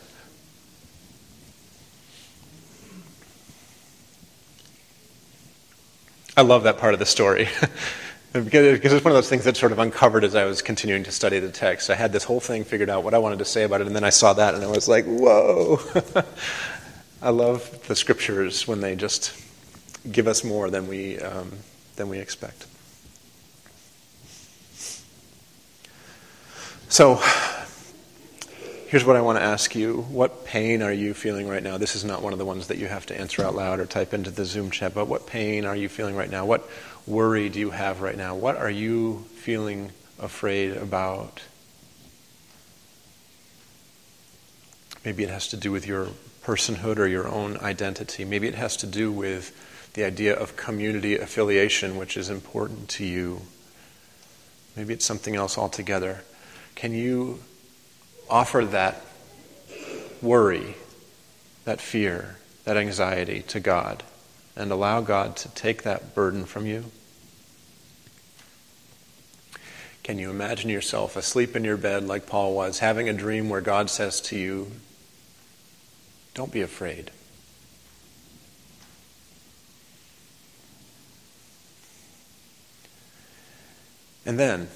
I 6.40 6.42
love 6.42 6.64
that 6.64 6.78
part 6.78 6.94
of 6.94 7.02
the 7.02 7.06
story. 7.06 7.50
because 8.32 8.94
it's 8.94 9.04
one 9.04 9.12
of 9.12 9.18
those 9.18 9.28
things 9.28 9.44
that 9.44 9.58
sort 9.58 9.74
of 9.74 9.80
uncovered 9.80 10.24
as 10.24 10.36
I 10.36 10.46
was 10.46 10.62
continuing 10.62 11.04
to 11.04 11.12
study 11.12 11.38
the 11.40 11.52
text. 11.52 11.90
I 11.90 11.96
had 11.96 12.14
this 12.14 12.24
whole 12.24 12.40
thing 12.40 12.64
figured 12.64 12.90
out, 12.90 13.04
what 13.04 13.14
I 13.14 13.18
wanted 13.18 13.40
to 13.40 13.46
say 13.46 13.64
about 13.64 13.82
it, 13.82 13.88
and 13.88 13.96
then 13.96 14.06
I 14.06 14.10
saw 14.10 14.32
that 14.32 14.56
and 14.56 14.64
I 14.64 14.68
was 14.68 14.88
like, 14.88 15.04
whoa. 15.04 15.82
I 17.22 17.32
love 17.32 17.86
the 17.90 17.96
scriptures 17.96 18.66
when 18.66 18.80
they 18.80 18.96
just 18.96 19.38
give 20.10 20.30
us 20.30 20.46
more 20.46 20.70
than 20.70 20.88
we, 20.88 21.20
um, 21.20 21.52
than 21.98 22.08
we 22.08 22.20
expect. 22.20 22.68
So, 26.88 27.22
here's 28.90 29.06
what 29.06 29.16
I 29.16 29.22
want 29.22 29.38
to 29.38 29.44
ask 29.44 29.76
you. 29.76 30.02
What 30.10 30.46
pain 30.46 30.82
are 30.82 30.92
you 30.92 31.14
feeling 31.14 31.48
right 31.48 31.62
now? 31.62 31.78
This 31.78 31.96
is 31.96 32.04
not 32.04 32.24
one 32.24 32.34
of 32.34 32.40
the 32.40 32.46
ones 32.46 32.68
that 32.68 32.80
you 32.80 32.88
have 32.88 33.06
to 33.06 33.20
answer 33.20 33.44
out 33.44 33.54
loud 33.54 33.80
or 33.80 33.86
type 33.86 34.16
into 34.16 34.32
the 34.32 34.46
Zoom 34.46 34.72
chat, 34.72 34.96
but 34.96 35.08
what 35.08 35.28
pain 35.28 35.64
are 35.64 35.76
you 35.76 35.88
feeling 35.88 36.16
right 36.16 36.30
now? 36.30 36.44
What 36.44 36.68
worry 37.06 37.50
do 37.50 37.60
you 37.60 37.70
have 37.70 38.02
right 38.02 38.18
now? 38.18 38.34
What 38.34 38.56
are 38.58 38.70
you 38.70 39.26
feeling 39.36 39.92
afraid 40.18 40.76
about? 40.76 41.42
Maybe 45.06 45.24
it 45.24 45.30
has 45.30 45.48
to 45.50 45.58
do 45.58 45.72
with 45.72 45.86
your 45.86 46.08
personhood 46.44 46.98
or 46.98 47.06
your 47.06 47.28
own 47.28 47.58
identity. 47.58 48.26
Maybe 48.26 48.48
it 48.48 48.56
has 48.56 48.76
to 48.78 48.88
do 48.88 49.12
with 49.12 49.92
the 49.94 50.04
idea 50.04 50.34
of 50.34 50.56
community 50.56 51.16
affiliation, 51.16 51.96
which 51.96 52.18
is 52.18 52.28
important 52.32 52.90
to 52.90 53.06
you. 53.06 53.42
Maybe 54.76 54.96
it's 54.96 55.06
something 55.06 55.36
else 55.36 55.60
altogether. 55.60 56.24
Can 56.74 56.94
you 56.96 57.42
offer 58.30 58.66
that 58.66 59.02
worry, 60.22 60.76
that 61.66 61.82
fear, 61.82 62.38
that 62.66 62.78
anxiety 62.78 63.42
to 63.44 63.60
God 63.60 64.04
and 64.56 64.72
allow 64.72 65.02
God 65.02 65.36
to 65.38 65.50
take 65.50 65.84
that 65.84 66.14
burden 66.14 66.46
from 66.46 66.66
you? 66.66 66.86
Can 70.04 70.18
you 70.18 70.30
imagine 70.32 70.70
yourself 70.70 71.16
asleep 71.16 71.56
in 71.56 71.64
your 71.64 71.78
bed 71.78 72.04
like 72.04 72.26
Paul 72.26 72.56
was, 72.56 72.80
having 72.80 73.08
a 73.08 73.14
dream 73.14 73.48
where 73.48 73.62
God 73.62 73.90
says 73.90 74.20
to 74.22 74.38
you, 74.38 74.72
Don't 76.34 76.52
be 76.52 76.62
afraid? 76.62 77.12
And 84.26 84.40
then, 84.40 84.68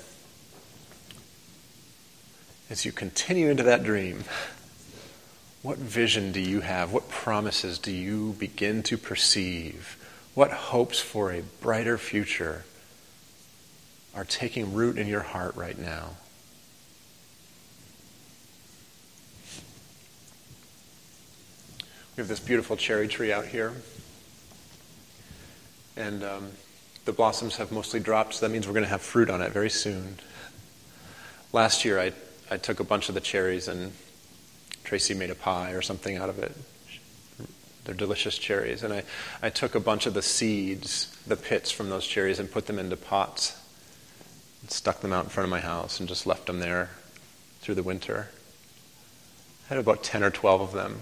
as 2.74 2.86
you 2.86 2.92
continue 2.92 3.52
into 3.52 3.62
that 3.62 3.84
dream, 3.84 4.24
what 5.62 5.78
vision 5.78 6.32
do 6.32 6.40
you 6.40 6.62
have? 6.62 6.92
What 6.92 7.08
promises 7.08 7.78
do 7.78 7.92
you 7.92 8.34
begin 8.40 8.82
to 8.84 8.98
perceive? 8.98 9.96
What 10.34 10.50
hopes 10.50 11.00
for 11.00 11.32
a 11.32 11.44
brighter 11.62 12.00
future 12.00 12.66
are 14.16 14.26
taking 14.26 14.74
root 14.74 14.98
in 14.98 15.06
your 15.06 15.22
heart 15.22 15.56
right 15.56 15.78
now. 15.78 16.16
We 22.18 22.22
have 22.22 22.28
this 22.28 22.40
beautiful 22.40 22.76
cherry 22.76 23.08
tree 23.08 23.32
out 23.32 23.46
here. 23.46 23.74
And 25.96 26.24
um, 26.24 26.48
the 27.06 27.14
blossoms 27.14 27.58
have 27.58 27.72
mostly 27.72 28.00
dropped, 28.00 28.34
so 28.34 28.48
that 28.48 28.52
means 28.52 28.66
we're 28.66 28.74
going 28.74 28.84
to 28.86 28.90
have 28.90 29.04
fruit 29.04 29.30
on 29.30 29.44
it 29.44 29.52
very 29.52 29.70
soon. 29.70 30.18
Last 31.52 31.86
year, 31.86 32.00
I, 32.00 32.14
I 32.54 32.58
took 32.58 32.80
a 32.80 32.84
bunch 32.84 33.10
of 33.10 33.16
the 33.16 33.22
cherries 33.22 33.68
and 33.68 33.94
Tracy 34.84 35.16
made 35.16 35.32
a 35.32 35.36
pie 35.36 35.72
or 35.72 35.82
something 35.82 36.18
out 36.18 36.30
of 36.30 36.38
it. 36.38 36.56
They're 37.84 37.96
delicious 37.96 38.38
cherries. 38.38 38.84
And 38.84 38.94
I, 38.94 39.04
I 39.42 39.50
took 39.50 39.74
a 39.74 39.80
bunch 39.80 40.06
of 40.06 40.14
the 40.14 40.22
seeds, 40.22 41.18
the 41.26 41.36
pits 41.36 41.72
from 41.72 41.90
those 41.90 42.06
cherries, 42.06 42.38
and 42.38 42.52
put 42.52 42.68
them 42.68 42.78
into 42.78 42.96
pots 42.96 43.60
and 44.62 44.70
stuck 44.70 45.00
them 45.00 45.12
out 45.12 45.24
in 45.24 45.30
front 45.32 45.46
of 45.46 45.50
my 45.50 45.62
house 45.62 46.00
and 46.00 46.08
just 46.08 46.28
left 46.28 46.46
them 46.46 46.60
there 46.60 46.92
through 47.62 47.74
the 47.74 47.82
winter. 47.82 48.30
I 49.66 49.70
had 49.70 49.80
about 49.80 50.04
10 50.04 50.24
or 50.24 50.30
12 50.30 50.62
of 50.62 50.72
them. 50.74 51.02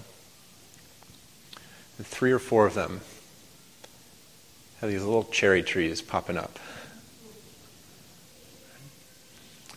And 1.98 2.06
three 2.06 2.32
or 2.32 2.38
four 2.38 2.64
of 2.64 2.72
them 2.72 3.02
had 4.80 4.88
these 4.88 5.04
little 5.04 5.24
cherry 5.24 5.62
trees 5.62 6.00
popping 6.00 6.38
up. 6.38 6.58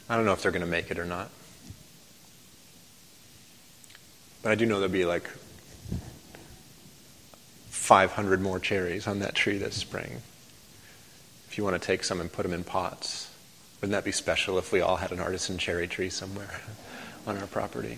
I 0.08 0.16
don't 0.16 0.24
know 0.24 0.32
if 0.32 0.42
they're 0.42 0.52
going 0.54 0.62
to 0.62 0.68
make 0.68 0.90
it 0.90 0.98
or 0.98 1.06
not. 1.06 1.32
But 4.46 4.52
I 4.52 4.56
do 4.56 4.68
know 4.68 4.76
there'll 4.76 4.94
be 4.94 5.06
like 5.06 5.28
500 7.70 8.40
more 8.40 8.60
cherries 8.60 9.08
on 9.08 9.18
that 9.22 9.34
tree 9.34 9.58
this 9.58 9.74
spring. 9.74 10.22
If 11.48 11.58
you 11.58 11.64
want 11.64 11.82
to 11.82 11.84
take 11.84 12.04
some 12.04 12.22
and 12.22 12.32
put 12.32 12.44
them 12.44 12.54
in 12.54 12.64
pots. 12.64 13.32
Wouldn't 13.82 13.94
that 13.94 14.04
be 14.04 14.12
special 14.12 14.60
if 14.60 14.72
we 14.72 14.82
all 14.82 14.98
had 14.98 15.12
an 15.12 15.20
artisan 15.20 15.58
cherry 15.58 15.88
tree 15.88 16.12
somewhere 16.12 16.62
on 17.26 17.40
our 17.40 17.48
property? 17.48 17.98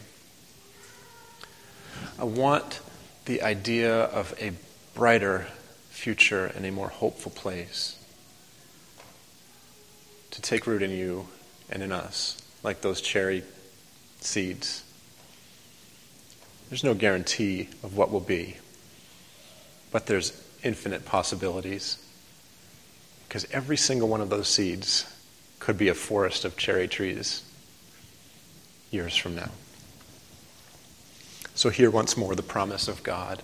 I 2.18 2.24
want 2.24 2.80
the 3.26 3.42
idea 3.42 4.04
of 4.04 4.34
a 4.40 4.54
brighter 4.96 5.48
future 5.90 6.46
and 6.46 6.66
a 6.66 6.72
more 6.72 6.88
hopeful 6.88 7.34
place 7.34 8.02
to 10.32 10.42
take 10.42 10.66
root 10.66 10.82
in 10.82 10.92
you 10.92 11.28
and 11.70 11.84
in 11.84 11.92
us, 11.92 12.42
like 12.64 12.80
those 12.80 13.02
cherry 13.02 13.44
seeds. 14.22 14.86
There's 16.70 16.84
no 16.84 16.94
guarantee 16.94 17.70
of 17.84 17.96
what 17.96 18.12
will 18.12 18.20
be. 18.20 18.58
But 19.92 20.06
there's 20.06 20.44
infinite 20.64 21.06
possibilities. 21.06 21.98
Because 23.28 23.48
every 23.52 23.78
single 23.78 24.08
one 24.08 24.22
of 24.22 24.30
those 24.30 24.48
seeds 24.48 25.06
could 25.60 25.78
be 25.78 25.88
a 25.88 25.94
forest 25.94 26.46
of 26.46 26.58
cherry 26.58 26.88
trees 26.88 27.44
years 28.92 29.16
from 29.16 29.36
now. 29.36 29.52
So, 31.56 31.70
hear 31.70 31.90
once 31.90 32.16
more 32.16 32.36
the 32.36 32.44
promise 32.44 32.88
of 32.88 33.04
God. 33.04 33.42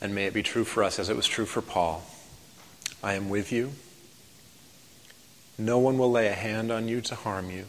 And 0.00 0.14
may 0.14 0.26
it 0.26 0.34
be 0.34 0.42
true 0.42 0.64
for 0.64 0.84
us 0.84 0.98
as 0.98 1.08
it 1.08 1.16
was 1.16 1.26
true 1.26 1.46
for 1.46 1.62
Paul 1.62 2.04
I 3.02 3.14
am 3.14 3.28
with 3.28 3.52
you. 3.52 3.72
No 5.58 5.78
one 5.78 5.98
will 5.98 6.10
lay 6.10 6.28
a 6.28 6.34
hand 6.34 6.70
on 6.70 6.88
you 6.88 7.00
to 7.02 7.14
harm 7.14 7.50
you, 7.50 7.64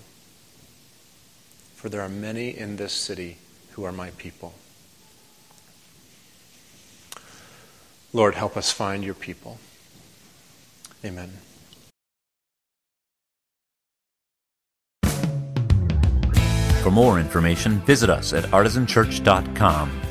for 1.75 1.89
there 1.89 2.01
are 2.01 2.09
many 2.09 2.57
in 2.57 2.75
this 2.75 2.93
city 2.93 3.37
who 3.77 3.85
are 3.85 3.91
my 3.91 4.09
people. 4.17 4.55
Lord, 8.11 8.33
help 8.33 8.57
us 8.57 8.71
find 8.71 9.03
your 9.03 9.13
people. 9.13 9.59
Amen. 11.05 11.29
For 16.81 16.89
more 16.89 17.19
information, 17.19 17.79
visit 17.81 18.09
us 18.09 18.33
at 18.33 18.45
artisanchurch.com 18.45 20.06